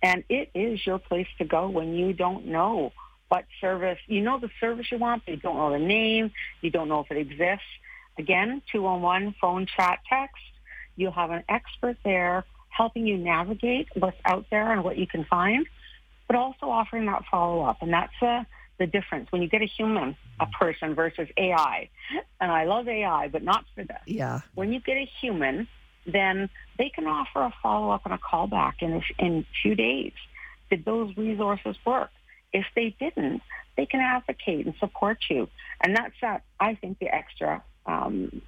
And 0.01 0.23
it 0.27 0.49
is 0.53 0.85
your 0.85 0.99
place 0.99 1.27
to 1.37 1.45
go 1.45 1.69
when 1.69 1.93
you 1.93 2.13
don't 2.13 2.47
know 2.47 2.91
what 3.29 3.45
service, 3.61 3.97
you 4.07 4.21
know 4.21 4.37
the 4.37 4.49
service 4.59 4.91
you 4.91 4.97
want, 4.97 5.23
but 5.25 5.31
you 5.31 5.37
don't 5.37 5.55
know 5.55 5.71
the 5.71 5.79
name, 5.79 6.31
you 6.61 6.69
don't 6.69 6.89
know 6.89 6.99
if 6.99 7.09
it 7.09 7.17
exists. 7.17 7.65
Again, 8.17 8.61
211 8.71 9.35
phone, 9.41 9.65
chat, 9.65 9.99
text. 10.07 10.43
You'll 10.95 11.13
have 11.13 11.31
an 11.31 11.43
expert 11.49 11.97
there 12.03 12.45
helping 12.69 13.07
you 13.07 13.17
navigate 13.17 13.87
what's 13.95 14.17
out 14.25 14.45
there 14.51 14.71
and 14.71 14.83
what 14.83 14.97
you 14.97 15.07
can 15.07 15.23
find, 15.23 15.65
but 16.27 16.35
also 16.35 16.67
offering 16.67 17.05
that 17.05 17.23
follow-up. 17.31 17.81
And 17.81 17.93
that's 17.93 18.13
a, 18.21 18.45
the 18.79 18.87
difference 18.87 19.31
when 19.31 19.41
you 19.41 19.47
get 19.47 19.61
a 19.61 19.65
human, 19.65 20.15
a 20.39 20.47
person 20.47 20.95
versus 20.95 21.27
AI. 21.37 21.89
And 22.41 22.51
I 22.51 22.65
love 22.65 22.87
AI, 22.87 23.27
but 23.27 23.43
not 23.43 23.65
for 23.75 23.83
this. 23.83 24.01
Yeah. 24.05 24.41
When 24.55 24.73
you 24.73 24.79
get 24.79 24.97
a 24.97 25.09
human, 25.21 25.67
then 26.05 26.49
they 26.77 26.89
can 26.89 27.05
offer 27.05 27.41
a 27.41 27.53
follow-up 27.61 28.01
and 28.05 28.13
a 28.13 28.17
callback 28.17 28.73
in, 28.81 29.01
in 29.19 29.37
a 29.39 29.47
few 29.61 29.75
days. 29.75 30.13
Did 30.69 30.85
those 30.85 31.15
resources 31.15 31.75
work? 31.85 32.09
If 32.51 32.65
they 32.75 32.95
didn't, 32.99 33.41
they 33.77 33.85
can 33.85 33.99
advocate 33.99 34.65
and 34.65 34.75
support 34.79 35.19
you. 35.29 35.49
And 35.81 35.95
that's 35.95 36.13
that, 36.21 36.43
I 36.59 36.75
think, 36.75 36.99
the 36.99 37.13
extra, 37.13 37.63
um, 37.85 38.41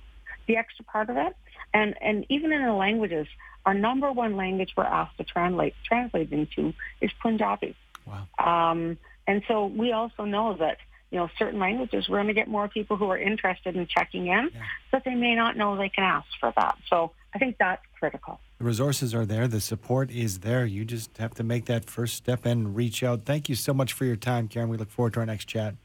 the 0.48 0.58
extra 0.58 0.86
part 0.86 1.10
of 1.10 1.18
it. 1.18 1.36
And, 1.74 1.96
and 2.02 2.26
even 2.30 2.52
in 2.52 2.64
the 2.64 2.74
languages, 2.74 3.28
our 3.66 3.74
number 3.74 4.12
one 4.12 4.36
language 4.38 4.74
we're 4.78 4.84
asked 4.84 5.18
to 5.18 5.24
translate, 5.24 5.74
translate 5.84 6.32
into 6.32 6.74
is 7.02 7.12
Punjabi. 7.22 7.76
Wow. 8.06 8.72
Um, 8.72 8.98
and 9.28 9.42
so 9.48 9.66
we 9.66 9.92
also 9.92 10.26
know 10.26 10.56
that, 10.58 10.78
you 11.12 11.18
know, 11.18 11.30
certain 11.38 11.60
languages, 11.60 12.08
we're 12.10 12.18
going 12.18 12.28
to 12.28 12.34
get 12.34 12.48
more 12.48 12.68
people 12.68 12.98
who 12.98 13.10
are 13.10 13.18
interested 13.18 13.76
in 13.76 13.88
checking 13.88 14.28
in, 14.28 14.50
yeah. 14.54 14.62
but 14.92 15.04
they 15.06 15.16
may 15.16 15.36
not 15.36 15.58
know 15.58 15.78
they 15.78 15.90
can 15.90 16.04
ask 16.04 16.28
for 16.40 16.54
that. 16.56 16.78
So 16.90 17.12
I 17.34 17.40
think 17.40 17.58
that's 17.58 17.82
critical. 18.00 18.40
The 18.58 18.66
resources 18.66 19.14
are 19.14 19.26
there. 19.26 19.48
The 19.48 19.60
support 19.60 20.10
is 20.12 20.40
there. 20.40 20.66
You 20.66 20.86
just 20.86 21.18
have 21.18 21.34
to 21.36 21.44
make 21.44 21.66
that 21.66 21.86
first 21.86 22.16
step 22.16 22.46
and 22.46 22.76
reach 22.76 23.04
out. 23.04 23.26
Thank 23.26 23.50
you 23.50 23.56
so 23.56 23.74
much 23.74 23.94
for 23.94 24.06
your 24.06 24.16
time, 24.16 24.48
Karen. 24.48 24.70
We 24.70 24.78
look 24.78 24.90
forward 24.90 25.14
to 25.14 25.20
our 25.20 25.26
next 25.26 25.46
chat. 25.46 25.76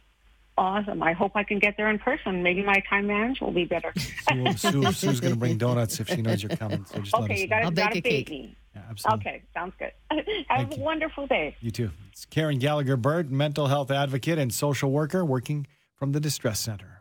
Awesome. 0.57 1.03
I 1.03 1.13
hope 1.13 1.33
I 1.35 1.43
can 1.43 1.59
get 1.59 1.77
there 1.77 1.89
in 1.89 1.99
person. 1.99 2.43
Maybe 2.43 2.63
my 2.63 2.83
time 2.89 3.07
management 3.07 3.41
will 3.41 3.53
be 3.53 3.65
better. 3.65 3.93
Sue, 3.97 4.53
Sue, 4.57 4.93
Sue's 4.93 5.21
going 5.21 5.33
to 5.33 5.39
bring 5.39 5.57
donuts 5.57 6.01
if 6.01 6.09
she 6.09 6.21
knows 6.21 6.43
you're 6.43 6.55
coming. 6.57 6.85
So 6.85 7.01
just 7.01 7.15
okay, 7.15 7.41
you 7.41 7.49
got 7.49 7.63
to 7.63 7.71
bake, 7.71 8.05
bake 8.05 8.31
me. 8.31 8.57
Yeah, 8.75 8.83
absolutely. 8.89 9.21
Okay, 9.27 9.43
sounds 9.53 9.75
good. 9.79 9.93
Have 10.11 10.25
Thank 10.49 10.75
a 10.75 10.77
you. 10.77 10.83
wonderful 10.83 11.27
day. 11.27 11.57
You 11.61 11.71
too. 11.71 11.91
It's 12.11 12.25
Karen 12.27 12.59
Gallagher 12.59 12.97
Burt, 12.97 13.31
mental 13.31 13.67
health 13.67 13.91
advocate 13.91 14.39
and 14.39 14.53
social 14.53 14.91
worker 14.91 15.25
working 15.25 15.67
from 15.97 16.13
the 16.13 16.21
Distress 16.21 16.61
Center. 16.61 17.00